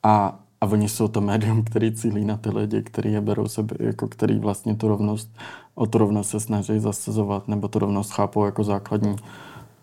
[0.04, 3.76] A, a oni jsou to médium, který cílí na ty lidi, který je berou sebe,
[3.80, 5.38] jako který vlastně tu rovnost,
[5.76, 9.16] o tu rovnost se snaží zasazovat, nebo tu rovnost chápou jako základní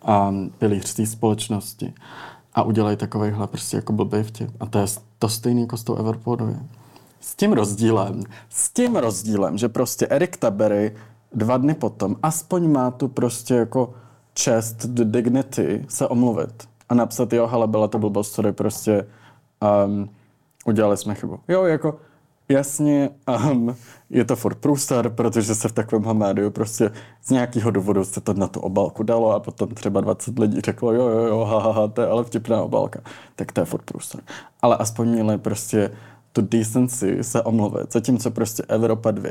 [0.03, 1.95] a pilíř té společnosti.
[2.55, 4.51] A udělají takovýhle prostě jako blbý vtip.
[4.61, 4.86] A to je
[5.18, 6.61] to stejný jako s tou Everpodově.
[7.20, 10.96] S tím rozdílem, s tím rozdílem, že prostě Erik Tabery
[11.32, 13.94] dva dny potom aspoň má tu prostě jako
[14.34, 19.07] čest, dignity se omluvit a napsat, jo, hele, byla to blbost, sorry, prostě
[19.86, 20.11] um,
[20.66, 21.38] udělali jsme chybu.
[21.48, 21.98] Jo, jako
[22.51, 23.11] jasně,
[23.51, 23.76] um,
[24.11, 26.90] je to furt průstar, protože se v takovém médiu prostě
[27.22, 30.92] z nějakého důvodu se to na tu obalku dalo a potom třeba 20 lidí řeklo,
[30.92, 33.01] jo, jo, jo, ha, ha, ha to je ale vtipná obalka.
[33.36, 34.20] Tak to je furt průstar.
[34.62, 35.90] Ale aspoň měli prostě
[36.32, 39.30] tu decency se omluvit, zatímco prostě Evropa 2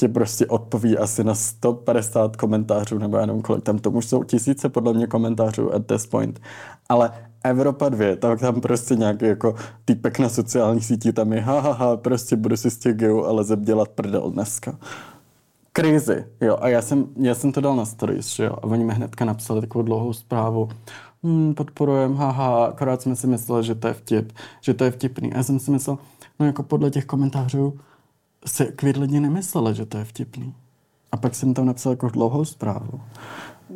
[0.00, 4.68] tě prostě odpoví asi na 150 komentářů, nebo nevím kolik, tam to už jsou tisíce
[4.68, 6.40] podle mě komentářů at this point.
[6.88, 7.10] Ale
[7.44, 11.72] Evropa 2, tak tam prostě nějaký jako týpek na sociálních sítích tam je, ha, ha,
[11.72, 14.78] ha prostě budu si z těch geo ale dělat prdel dneska.
[15.72, 18.94] Krizi, jo, a já jsem, já jsem to dal na stories, jo, a oni mi
[18.94, 20.68] hnedka napsali takovou dlouhou zprávu,
[21.22, 25.32] hmm, podporujem, haha, akorát jsme si mysleli, že to je vtip, že to je vtipný.
[25.32, 25.98] A já jsem si myslel,
[26.40, 27.78] no jako podle těch komentářů
[28.46, 30.54] se queer lidi nemysleli, že to je vtipný.
[31.12, 33.00] A pak jsem tam napsal jako dlouhou zprávu,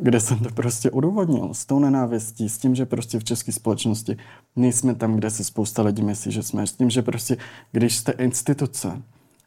[0.01, 4.17] kde jsem to prostě udůvodnil s tou nenávistí, s tím, že prostě v české společnosti
[4.55, 7.37] nejsme tam, kde si spousta lidí myslí, že jsme, s tím, že prostě,
[7.71, 9.01] když jste instituce,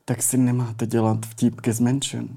[0.04, 2.28] tak si nemáte dělat vtípky z menšin.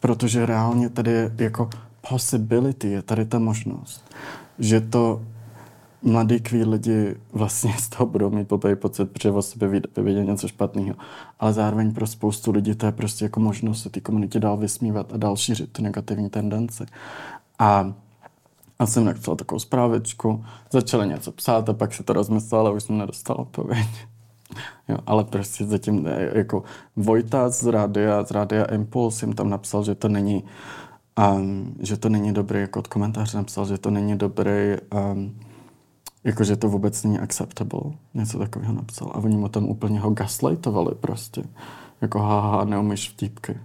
[0.00, 1.70] Protože reálně tady je jako
[2.10, 4.04] possibility, je tady ta možnost,
[4.58, 5.22] že to
[6.06, 10.48] mladí queer lidi vlastně z toho budou mít blbý pocit, protože o sobě vyvědět něco
[10.48, 10.94] špatného.
[11.40, 15.12] Ale zároveň pro spoustu lidí to je prostě jako možnost se té komunitě dál vysmívat
[15.12, 16.86] a dál šířit ty negativní tendence.
[17.58, 17.92] A
[18.78, 22.82] a jsem napsal takovou zprávičku, začali něco psát a pak se to rozmyslel, ale už
[22.82, 23.86] jsem nedostal odpověď.
[24.88, 26.62] Jo, ale prostě zatím jako
[26.96, 30.44] Vojta z rádia, z rádia Impuls jim tam napsal, že to není
[31.18, 35.38] um, že to není dobrý, jako od komentáře napsal, že to není dobrý um,
[36.26, 37.80] Jakože to vůbec není acceptable.
[38.14, 39.08] Něco takového napsal.
[39.14, 41.42] A oni mu tam úplně ho gaslightovali prostě.
[42.00, 43.60] Jako haha, neumíš vtípky.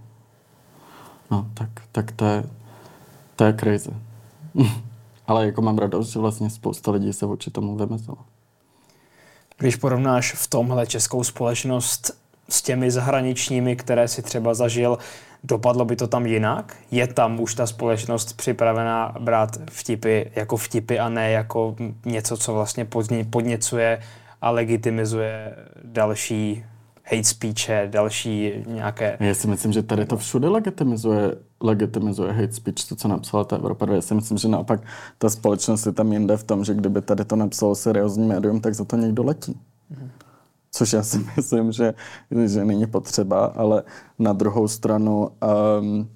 [1.31, 2.43] No, tak, tak to je,
[3.35, 3.91] to je crazy.
[5.27, 8.17] Ale jako mám radost, že vlastně spousta lidí se vůči tomu vymezila.
[9.57, 12.20] Když porovnáš v tomhle českou společnost
[12.53, 14.97] s těmi zahraničními, které si třeba zažil,
[15.43, 16.75] Dopadlo by to tam jinak?
[16.91, 21.75] Je tam už ta společnost připravená brát vtipy jako vtipy a ne jako
[22.05, 22.87] něco, co vlastně
[23.29, 23.99] podněcuje
[24.41, 26.63] a legitimizuje další
[27.03, 29.17] hate speeche, další nějaké...
[29.19, 33.55] Já si myslím, že tady to všude legitimizuje, legitimizuje hate speech, to, co napsala ta
[33.55, 33.95] Evropa 2.
[33.95, 34.81] Já si myslím, že naopak
[35.17, 38.73] ta společnost je tam jinde v tom, že kdyby tady to napsalo seriózní médium, tak
[38.73, 39.59] za to někdo letí.
[39.91, 40.30] Mm-hmm.
[40.71, 41.93] Což já si myslím, že,
[42.45, 43.83] že není potřeba, ale
[44.19, 45.29] na druhou stranu
[45.79, 46.09] um,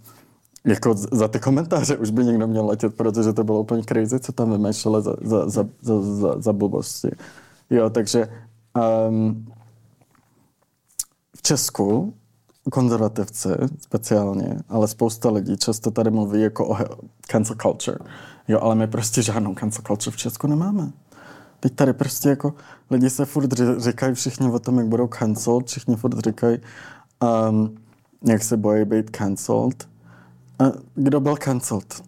[0.65, 4.31] jako za ty komentáře už by někdo měl letět, protože to bylo úplně crazy, co
[4.31, 7.09] tam vymýšleli za, za, za, za, za, za blbosti.
[7.69, 8.27] Jo, takže
[9.09, 9.45] um,
[11.37, 12.13] v Česku
[12.71, 13.49] konzervativci
[13.81, 16.77] speciálně, ale spousta lidí často tady mluví jako o
[17.27, 17.97] cancel culture.
[18.47, 20.91] Jo, ale my prostě žádnou cancel culture v Česku nemáme.
[21.65, 22.53] Teď tady prostě jako
[22.89, 26.57] lidi se furt říkají všichni o tom, jak budou cancelled, všichni furt říkají,
[27.49, 27.75] um,
[28.27, 29.87] jak se bojí být cancelled.
[30.59, 30.63] A
[30.95, 32.03] kdo byl cancelled?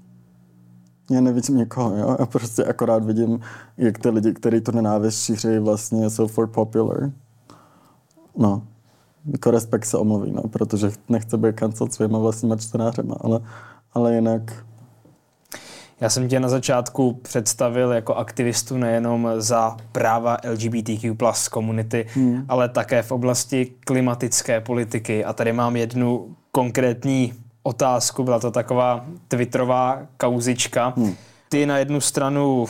[1.11, 2.15] Já nevidím někoho, jo?
[2.19, 3.39] Já prostě akorát vidím,
[3.77, 7.11] jak ty lidi, kteří to nenávist šíří, vlastně jsou for popular.
[8.37, 8.67] No,
[9.25, 13.39] jako respekt se omluví, no, protože nechce být cancelled svýma vlastníma čtenářema, ale,
[13.93, 14.66] ale jinak
[16.01, 22.45] já jsem tě na začátku představil jako aktivistu nejenom za práva LGBTQ plus komunity, hmm.
[22.49, 25.25] ale také v oblasti klimatické politiky.
[25.25, 27.33] A tady mám jednu konkrétní
[27.63, 30.93] otázku, byla to taková twitterová kauzička.
[30.97, 31.15] Hmm.
[31.49, 32.65] Ty na jednu stranu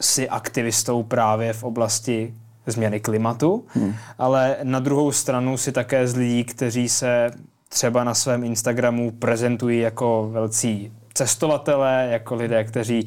[0.00, 2.34] si aktivistou právě v oblasti
[2.66, 3.94] změny klimatu, hmm.
[4.18, 7.30] ale na druhou stranu si také z lidí, kteří se
[7.68, 13.06] třeba na svém Instagramu prezentují jako velcí cestovatelé, jako lidé, kteří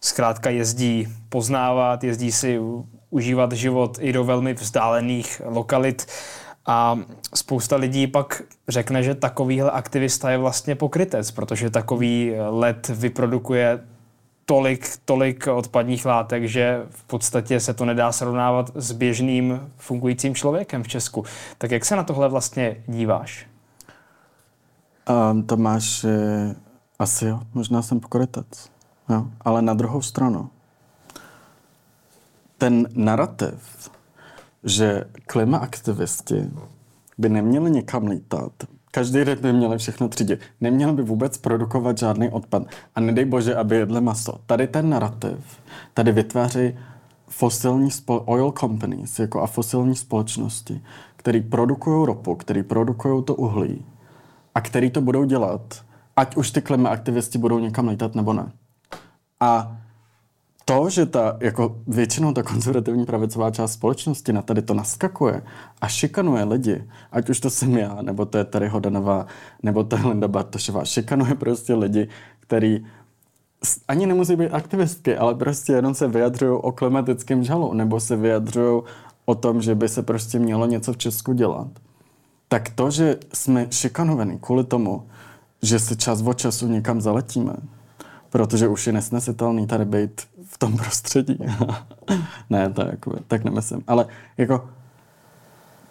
[0.00, 2.60] zkrátka jezdí poznávat, jezdí si
[3.10, 6.06] užívat život i do velmi vzdálených lokalit.
[6.66, 6.98] A
[7.34, 13.80] spousta lidí pak řekne, že takovýhle aktivista je vlastně pokrytec, protože takový let vyprodukuje
[14.44, 20.82] tolik, tolik odpadních látek, že v podstatě se to nedá srovnávat s běžným fungujícím člověkem
[20.82, 21.24] v Česku.
[21.58, 23.46] Tak jak se na tohle vlastně díváš?
[25.08, 26.04] Um, to máš
[26.98, 28.70] asi jo, možná jsem pokrytec.
[29.08, 29.26] Jo.
[29.40, 30.50] Ale na druhou stranu,
[32.58, 33.90] ten narrativ,
[34.64, 36.50] že klimaaktivisti
[37.18, 38.52] by neměli někam lítat,
[38.90, 42.62] každý den by měli všechno třídit, neměli by vůbec produkovat žádný odpad
[42.94, 44.40] a nedej bože, aby jedli maso.
[44.46, 45.38] Tady ten narrativ,
[45.94, 46.78] tady vytváří
[47.28, 50.82] fosilní spo- oil companies jako a fosilní společnosti,
[51.16, 53.84] které produkují ropu, které produkují to uhlí
[54.54, 55.84] a který to budou dělat
[56.18, 58.52] ať už ty klimaaktivisti budou někam letat nebo ne.
[59.40, 59.76] A
[60.64, 65.42] to, že ta, jako většinou ta konzervativní pravicová část společnosti na tady to naskakuje
[65.80, 69.26] a šikanuje lidi, ať už to jsem já, nebo to je tady Hodanová,
[69.62, 72.08] nebo to je Linda Bartošová, šikanuje prostě lidi,
[72.40, 72.86] který
[73.88, 78.82] ani nemusí být aktivistky, ale prostě jenom se vyjadřují o klimatickém žalu, nebo se vyjadřují
[79.24, 81.68] o tom, že by se prostě mělo něco v Česku dělat.
[82.48, 85.06] Tak to, že jsme šikanovaní kvůli tomu,
[85.62, 87.52] že si čas od času někam zaletíme,
[88.30, 91.38] protože už je nesnesitelný tady být v tom prostředí.
[92.50, 93.82] ne, to jako, tak nemyslím.
[93.86, 94.06] Ale
[94.36, 94.68] jako,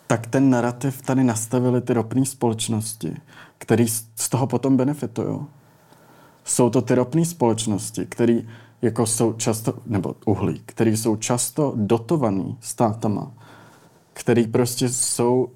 [0.08, 3.18] tak ten narrativ tady nastavili ty ropné společnosti,
[3.58, 5.40] které z toho potom benefitují.
[6.44, 8.42] Jsou to ty ropné společnosti, které
[8.82, 13.32] jako jsou často, nebo uhlí, které jsou často dotovaný státama,
[14.14, 15.48] který prostě jsou,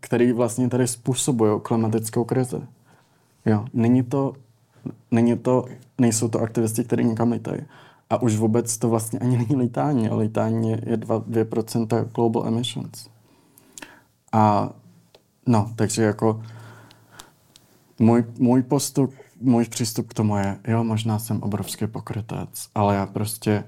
[0.00, 2.60] který vlastně tady způsobují klimatickou krizi.
[3.46, 4.32] Jo, není to,
[5.10, 5.64] není to,
[5.98, 7.60] nejsou to aktivisti, kteří někam lítají.
[8.10, 10.08] A už vůbec to vlastně ani není lítání.
[10.08, 13.08] Lítání je 2, 2% global emissions.
[14.32, 14.70] A
[15.46, 16.42] no, takže jako
[17.98, 23.06] můj, můj postup, můj přístup k tomu je, jo, možná jsem obrovský pokrytec, ale já
[23.06, 23.64] prostě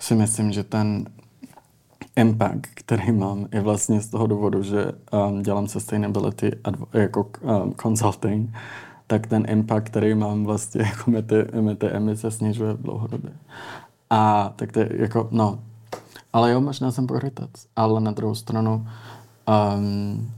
[0.00, 1.06] si myslím, že ten
[2.16, 7.74] impact, který mám, je vlastně z toho důvodu, že um, dělám sustainability advo- jako um,
[7.82, 8.50] consulting
[9.06, 13.32] tak ten impact, který mám vlastně, jako mi ty, mi ty emise snižuje v dlouhodobě.
[14.10, 15.58] A tak to je jako, no,
[16.32, 18.86] ale jo, možná jsem pokrytec, ale na druhou stranu,
[19.76, 20.32] um,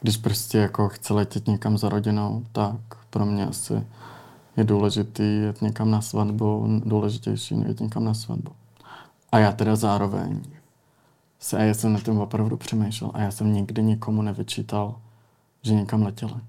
[0.00, 2.80] když prostě jako chci letět někam za rodinou, tak
[3.10, 3.86] pro mě asi
[4.56, 8.52] je důležitý jet někam na svatbu, důležitější jet někam na svatbu.
[9.32, 10.40] A já teda zároveň
[11.38, 14.94] se, a já jsem na tom opravdu přemýšlel a já jsem nikdy nikomu nevyčítal,
[15.62, 16.40] že někam letěli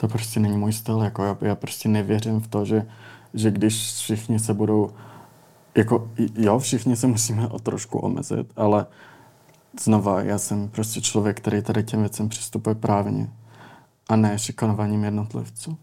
[0.00, 1.02] to prostě není můj styl.
[1.02, 2.86] Jako já, já prostě nevěřím v to, že,
[3.34, 4.90] že když všichni se budou,
[5.74, 8.86] jako jo, všichni se musíme o trošku omezit, ale
[9.80, 13.28] znova, já jsem prostě člověk, který tady těm věcem přistupuje právně
[14.08, 15.78] a ne šikanovaním jednotlivců.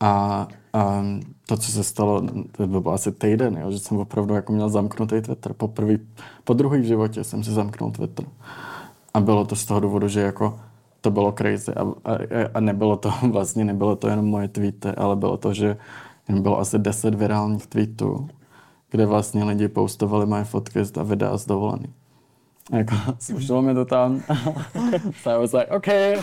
[0.00, 1.02] A, a
[1.46, 5.20] to, co se stalo, to bylo asi týden, jo, že jsem opravdu jako měl zamknutý
[5.20, 5.52] Twitter.
[5.52, 5.98] Po, prvý,
[6.44, 8.26] po druhý v životě jsem si zamknul Twitter.
[9.14, 10.60] A bylo to z toho důvodu, že jako
[11.00, 12.18] to bylo crazy a, a,
[12.54, 15.76] a nebylo to vlastně, nebylo to jenom moje tweety, ale bylo to, že
[16.28, 18.28] bylo asi 10 virálních tweetů,
[18.90, 21.86] kde vlastně lidi postovali moje fotky a videa z dovolený.
[22.72, 24.22] Jako, slušelo mi to tam.
[25.22, 26.16] so I was like, okay,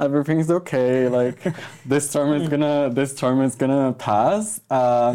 [0.00, 1.08] everything's okay.
[1.08, 1.52] Like,
[1.88, 4.60] this storm is gonna, this storm is gonna pass.
[4.70, 5.14] A,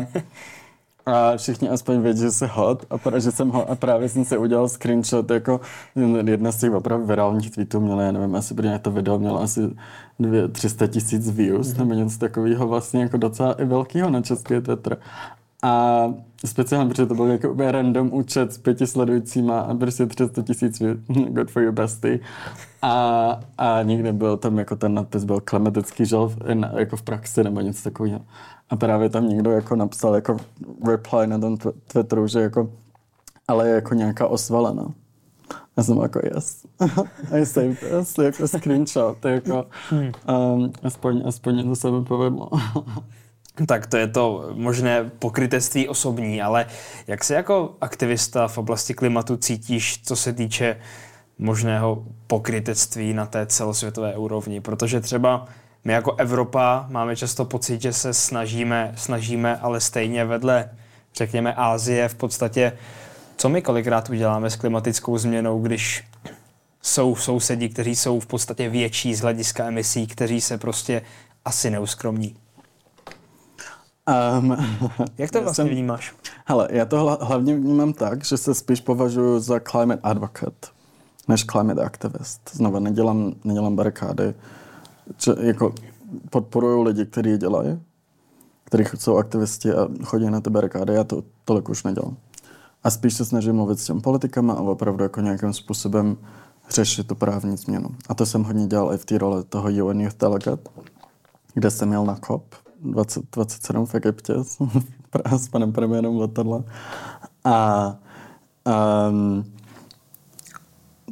[1.05, 2.85] a všichni aspoň vědí, že se hot.
[2.89, 3.69] A, pra, že jsem hot.
[3.69, 5.61] A právě jsem si udělal screenshot, jako
[6.25, 9.61] jedna z těch opravdu virálních tweetů měla, já nevím, asi protože to video mělo asi
[10.19, 11.77] dvě, 300 tisíc views, mm-hmm.
[11.77, 14.97] nebo něco takového vlastně jako docela i velkého na české Twitter.
[15.63, 16.13] A
[16.45, 20.81] speciálně, protože to byl jako úplně random účet s pěti sledujícíma a prostě 300 tisíc
[21.07, 22.19] good for your bestie.
[22.81, 26.31] A, a nikdy byl tam jako ten nadpis byl klimatický žal
[26.77, 28.21] jako v praxi nebo něco takového.
[28.73, 30.37] A právě tam někdo jako napsal jako
[30.87, 31.57] reply na tom
[31.87, 32.69] Twitteru, že jako
[33.47, 34.93] ale je jako nějaká osvalena.
[35.77, 36.65] Já jsem jako yes.
[37.31, 39.65] I saved this, jako screenshot, jako
[40.27, 42.49] um, aspoň, aspoň to se mi povedlo.
[43.67, 46.65] tak to je to možné pokrytectví osobní, ale
[47.07, 50.77] jak se jako aktivista v oblasti klimatu cítíš, co se týče
[51.37, 54.61] možného pokrytectví na té celosvětové úrovni?
[54.61, 55.47] Protože třeba
[55.83, 60.69] my jako Evropa máme často pocit, že se snažíme, snažíme, ale stejně vedle,
[61.15, 62.77] řekněme, Ázie v podstatě,
[63.37, 66.03] co my kolikrát uděláme s klimatickou změnou, když
[66.81, 71.01] jsou sousedi, kteří jsou v podstatě větší z hlediska emisí, kteří se prostě
[71.45, 72.35] asi neuskromní.
[74.39, 74.57] Um,
[75.17, 76.15] Jak to vlastně jsem, vnímáš?
[76.45, 80.67] Hele, já to hlavně vnímám tak, že se spíš považuji za climate advocate,
[81.27, 82.49] než climate activist.
[82.53, 84.33] Znova nedělám, nedělám barikády.
[85.17, 85.73] Če, jako
[86.29, 87.79] podporuju lidi, kteří je dělají,
[88.63, 90.93] kteří jsou aktivisti a chodí na ty barikády.
[90.93, 92.17] Já to tolik už nedělám.
[92.83, 96.17] A spíš se snažím mluvit s těmi politikama a opravdu jako nějakým způsobem
[96.69, 97.89] řešit tu právní změnu.
[98.09, 100.71] A to jsem hodně dělal i v té roli toho UN Youth Delegate,
[101.53, 104.33] kde jsem měl na COP 20, 27 v Egyptě
[105.37, 106.63] s panem premiérem letadla.
[107.43, 107.87] A
[109.09, 109.43] um,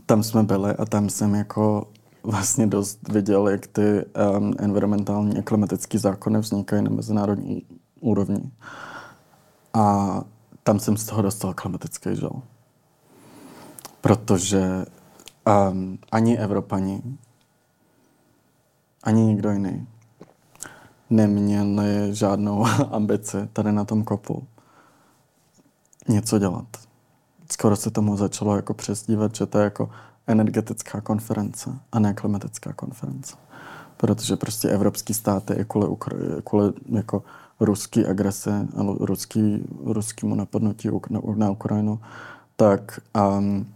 [0.05, 1.87] tam jsme byli a tam jsem jako
[2.23, 4.05] vlastně dost viděl, jak ty
[4.37, 7.63] um, environmentální a klimatické zákony vznikají na mezinárodní
[7.99, 8.51] úrovni.
[9.73, 10.07] A
[10.63, 12.41] tam jsem z toho dostal klimatický žal.
[14.01, 14.85] Protože
[15.71, 17.01] um, ani Evropani,
[19.03, 19.87] ani nikdo jiný
[21.11, 24.47] neměli žádnou ambici tady na tom kopu
[26.07, 26.65] něco dělat.
[27.51, 29.89] Skoro se tomu začalo jako přesdívat, že to je jako
[30.27, 33.35] energetická konference a ne klimatická konference.
[33.97, 37.23] Protože prostě evropský státy i kvůli, Ukra- kvůli jako
[37.59, 41.99] ruský agrese a ruský, ruskému napadnutí na, na Ukrajinu,
[42.55, 42.99] tak
[43.37, 43.67] um,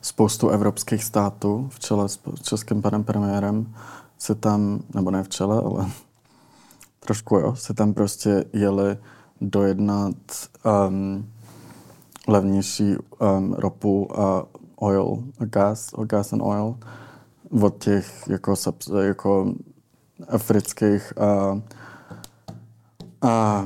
[0.00, 3.74] spoustu evropských států v čele s českým panem premiérem
[4.18, 5.86] se tam, nebo ne v čele, ale
[7.00, 8.98] trošku jo, se tam prostě jeli
[9.40, 10.16] dojednat
[10.88, 11.26] um,
[12.28, 14.46] levnější um, ropu a
[14.82, 16.76] oil, a gas, or gas and oil
[17.62, 18.54] od těch jako,
[19.00, 19.54] jako
[20.28, 21.60] afrických a,
[23.22, 23.64] a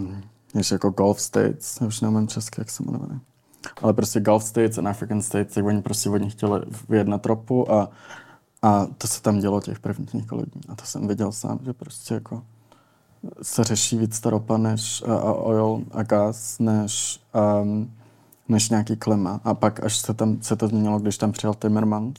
[0.55, 3.21] ještě jako Gulf States, už nevím česky, jak se jmenuje.
[3.83, 7.73] Ale prostě Gulf States and African States, tak oni prostě od nich chtěli vyjednat ropu
[7.73, 7.89] a,
[8.63, 10.63] a to se tam dělo těch prvních několik dní.
[10.69, 12.43] A to jsem viděl sám, že prostě jako
[13.43, 17.21] se řeší víc ta ropa než a, a oil a gas, než,
[17.63, 17.93] um,
[18.51, 19.41] než nějaký klima.
[19.45, 22.17] A pak, až se, tam, se to změnilo, když tam přijel Timmermans,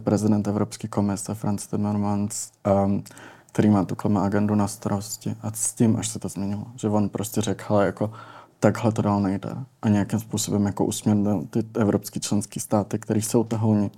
[0.00, 2.50] prezident Evropské komise, Franz Timmermans,
[2.84, 3.04] um,
[3.52, 5.36] který má tu klima agendu na starosti.
[5.42, 8.12] A s tím, až se to změnilo, že on prostě řekl, jako
[8.60, 9.50] takhle to dál nejde.
[9.82, 13.90] A nějakým způsobem jako usměrnil ty evropské členské státy, které jsou tahouni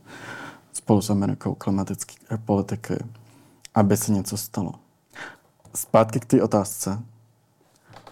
[0.73, 2.95] spolu s Amerikou klimatické politiky,
[3.75, 4.73] aby se něco stalo
[5.75, 7.03] zpátky k té otázce.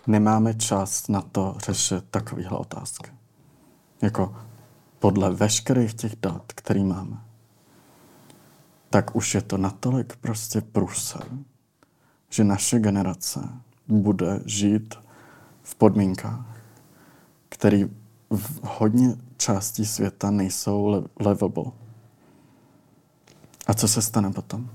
[0.06, 3.15] Nemáme čas na to řešit takovéhle otázky.
[4.02, 4.36] Jako
[4.98, 7.16] podle veškerých těch dat, který máme,
[8.90, 11.26] tak už je to natolik prostě průser,
[12.30, 13.40] že naše generace
[13.88, 14.94] bude žít
[15.62, 16.60] v podmínkách,
[17.48, 17.84] které
[18.30, 21.64] v hodně částí světa nejsou livable.
[23.66, 24.70] A co se stane potom?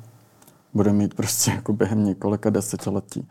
[0.74, 3.28] bude mít prostě jako během několika desetiletí,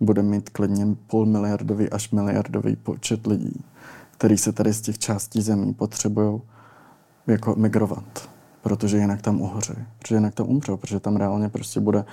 [0.00, 3.64] bude mít klidně půl miliardový až miliardový počet lidí,
[4.16, 6.40] který se tady z těch částí zemí potřebují
[7.26, 8.28] jako migrovat,
[8.62, 12.04] protože jinak tam uhoří, protože jinak tam umřou, protože tam reálně prostě bude,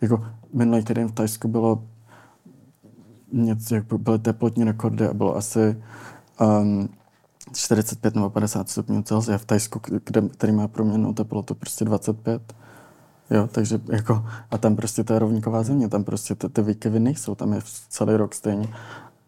[0.00, 1.84] jako minulý týden v Tajsku bylo
[3.32, 5.82] něco, jak byly teplotní rekordy a bylo asi
[6.40, 6.88] um,
[7.54, 12.54] 45 nebo 50 stupňů Celsia v Tajsku, kde, který má průměrnou teplotu prostě 25.
[13.30, 17.00] Jo, takže jako, a tam prostě to je rovníková země, tam prostě ty, ty výkyvy
[17.00, 18.68] nejsou, tam je celý rok stejně.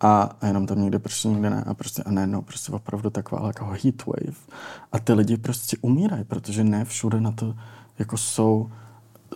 [0.02, 1.64] A, a jenom tam někde prší, někde ne.
[1.66, 4.38] A prostě a najednou prostě opravdu taková jako heat wave.
[4.92, 7.54] A ty lidi prostě umírají, protože ne všude na to
[7.98, 8.70] jako jsou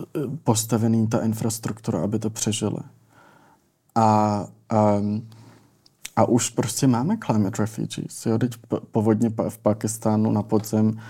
[0.00, 2.78] eh, postavený ta infrastruktura, aby to přežili.
[3.94, 4.46] A,
[4.98, 5.28] um,
[6.16, 8.26] a už prostě máme climate refugees.
[8.26, 8.38] Jo?
[8.38, 8.56] Teď
[8.90, 11.00] povodně v Pakistánu na podzem,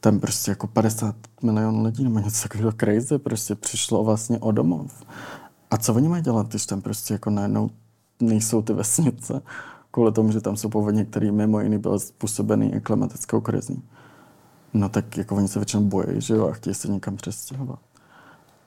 [0.00, 5.02] tam prostě jako 50 milionů lidí nebo něco takového crazy prostě přišlo vlastně o domov.
[5.70, 7.70] A co oni mají dělat, když tam prostě jako najednou
[8.20, 9.42] nejsou ty vesnice,
[9.90, 13.82] kvůli tomu, že tam jsou povodně, které mimo jiný byly způsobený i klimatickou krizí.
[14.74, 17.78] No tak jako oni se většinou bojí, že jo, a chtějí se někam přestěhovat.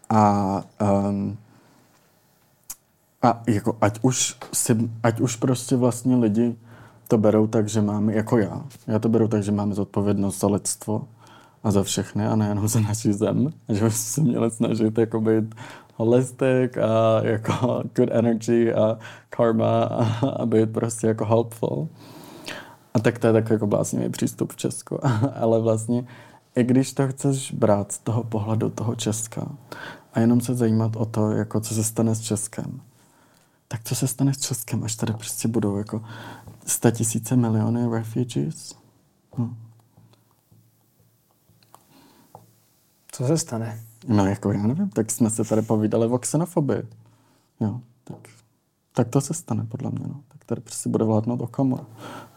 [0.10, 0.64] A
[1.10, 1.38] um,
[3.22, 6.56] a jako ať už, si, ať už prostě vlastně lidi
[7.08, 10.48] to berou tak, že máme, jako já, já to beru tak, že máme zodpovědnost za
[10.48, 11.08] lidstvo
[11.64, 13.50] a za všechny a nejenom za naši zem.
[13.70, 15.56] Že bychom se měli snažit jako být
[16.00, 21.88] holistic a jako good energy a karma a, a být prostě jako helpful.
[22.94, 25.00] A tak to je takový jako bláznivý přístup v Česku.
[25.36, 26.08] Ale vlastně,
[26.56, 29.52] i když to chceš brát z toho pohledu toho Česka
[30.14, 32.82] a jenom se zajímat o to, jako co se stane s Českem,
[33.68, 36.04] tak co se stane s Českem, až tady prostě budou jako
[36.92, 38.76] tisíce miliony refugees?
[39.38, 39.56] Hm.
[43.12, 43.89] Co se stane?
[44.08, 46.84] No jako já nevím, tak jsme se tady povídali o xenofobii.
[47.60, 48.18] Jo, tak,
[48.94, 50.08] tak to se stane podle mě.
[50.08, 50.22] No.
[50.28, 51.86] Tak tady prostě bude vládnout Okamura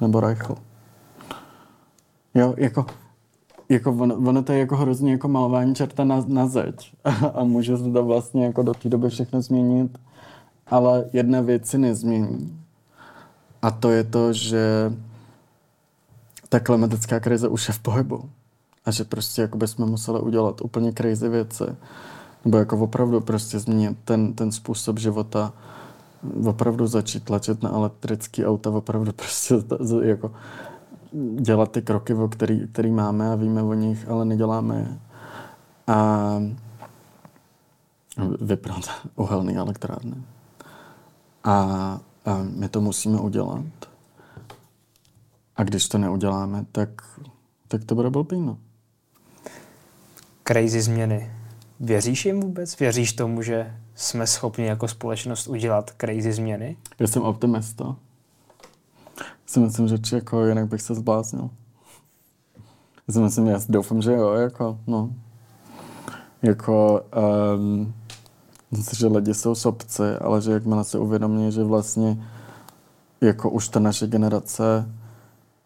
[0.00, 0.54] nebo Reichl.
[2.34, 2.86] Jo, jako,
[3.68, 6.94] jako ono, ono to je jako hrozně jako malování čerta na, na zeď.
[7.04, 9.98] A, a může se to vlastně jako do té doby všechno změnit
[10.72, 12.64] ale jedna věc si nezmění.
[13.62, 14.92] A to je to, že
[16.48, 18.30] ta klimatická krize už je v pohybu.
[18.84, 21.64] A že prostě jako bychom museli udělat úplně crazy věci.
[22.44, 25.52] Nebo jako opravdu prostě změnit ten, ten způsob života,
[26.46, 29.54] opravdu začít tlačit na elektrický auta, opravdu prostě
[30.02, 30.32] jako
[31.40, 34.98] dělat ty kroky, o který, který máme a víme o nich, ale neděláme je.
[35.94, 36.40] A
[38.40, 38.84] vyprat
[39.16, 40.16] uhelný elektrárny.
[41.44, 41.52] A,
[42.24, 43.64] a my to musíme udělat.
[45.56, 46.88] A když to neuděláme, tak,
[47.68, 48.58] tak to bude blbý, no.
[50.52, 51.30] Crazy změny.
[51.80, 52.78] Věříš jim vůbec?
[52.78, 56.76] Věříš tomu, že jsme schopni jako společnost udělat crazy změny?
[56.98, 57.96] Já jsem optimista.
[59.46, 61.50] Si myslím, že jako jinak bych se zbláznil.
[63.08, 65.10] Já si myslím, já doufám, že jo, jako, no.
[66.42, 67.04] Jako,
[67.56, 67.94] um,
[68.92, 72.24] že lidi jsou sobci, ale že jakmile si uvědomí, že vlastně
[73.20, 74.88] jako už ta naše generace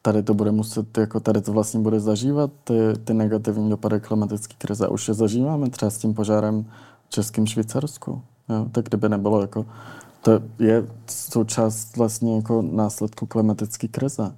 [0.07, 4.55] tady to bude muset, jako tady to vlastně bude zažívat, ty, ty negativní dopady klimatické
[4.59, 4.89] krize.
[4.89, 6.67] Už je zažíváme třeba s tím požárem
[7.07, 8.23] v Českém Švýcarsku.
[8.49, 8.67] Jo?
[8.73, 9.67] Tak kdyby nebylo, jako,
[10.23, 14.35] to je součást vlastně jako následku klimatické krize.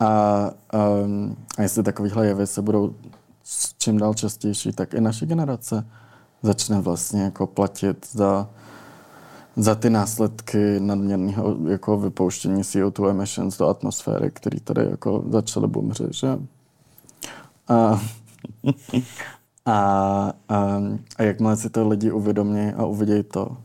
[0.00, 0.50] A,
[1.04, 2.94] um, a jestli takovýhle jevy se budou
[3.78, 5.86] čím dál častější, tak i naše generace
[6.42, 8.48] začne vlastně jako platit za,
[9.56, 16.14] za ty následky nadměrného jako vypouštění CO2 emissions do atmosféry, které tady jako začaly bumřit,
[16.14, 16.38] že?
[17.68, 18.00] A,
[19.64, 20.82] a, a,
[21.16, 23.56] a jakmile si to lidi uvědomí a uvidějí to,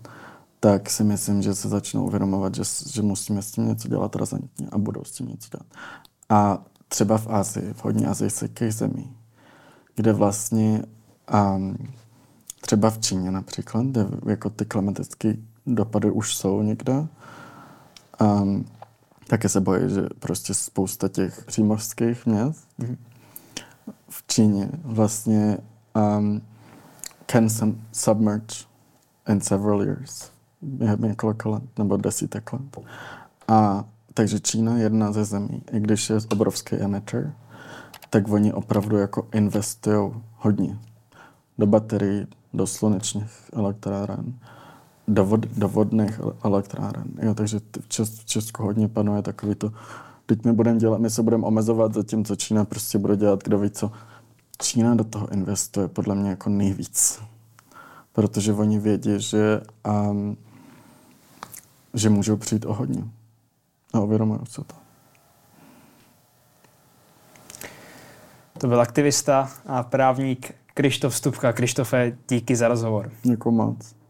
[0.59, 2.63] tak si myslím, že se začnou uvědomovat, že,
[2.93, 5.67] že musíme s tím něco dělat razantně a budou s tím něco dělat.
[6.29, 9.15] A třeba v Asii, v hodně azijských zemí,
[9.95, 10.83] kde vlastně
[11.55, 11.77] um,
[12.61, 15.33] třeba v Číně například, kde jako ty klimatické
[15.65, 17.07] dopady už jsou někde.
[18.21, 18.65] Um,
[19.27, 22.97] také se bojí, že prostě spousta těch přímořských měst mm-hmm.
[24.09, 25.57] v Číně vlastně
[26.17, 26.41] um,
[27.27, 27.47] can
[27.91, 28.55] submerge
[29.29, 30.31] in several years.
[30.61, 32.61] Během několika let nebo desítek let.
[33.47, 37.33] A takže Čína je jedna ze zemí, i když je obrovský emitter,
[38.09, 40.79] tak oni opravdu jako investují hodně
[41.57, 44.33] do baterií, do slunečních elektráren,
[45.07, 47.03] do, vod, do vodných elektráren.
[47.21, 49.71] Jo, takže v, Čes, v Česku hodně panuje takový to,
[50.25, 53.43] teď my budeme dělat, my se budeme omezovat za tím, co Čína prostě bude dělat,
[53.43, 53.91] kdo ví co.
[54.61, 57.21] Čína do toho investuje podle mě jako nejvíc.
[58.13, 59.61] Protože oni vědí, že,
[60.09, 60.37] um,
[61.93, 63.03] že můžou přijít o hodně.
[63.93, 64.75] A uvědomují se to.
[68.57, 71.53] To byl aktivista a právník Krištof Stupka.
[71.53, 73.11] Krištofe, díky za rozhovor.
[73.23, 74.00] Děkuji moc.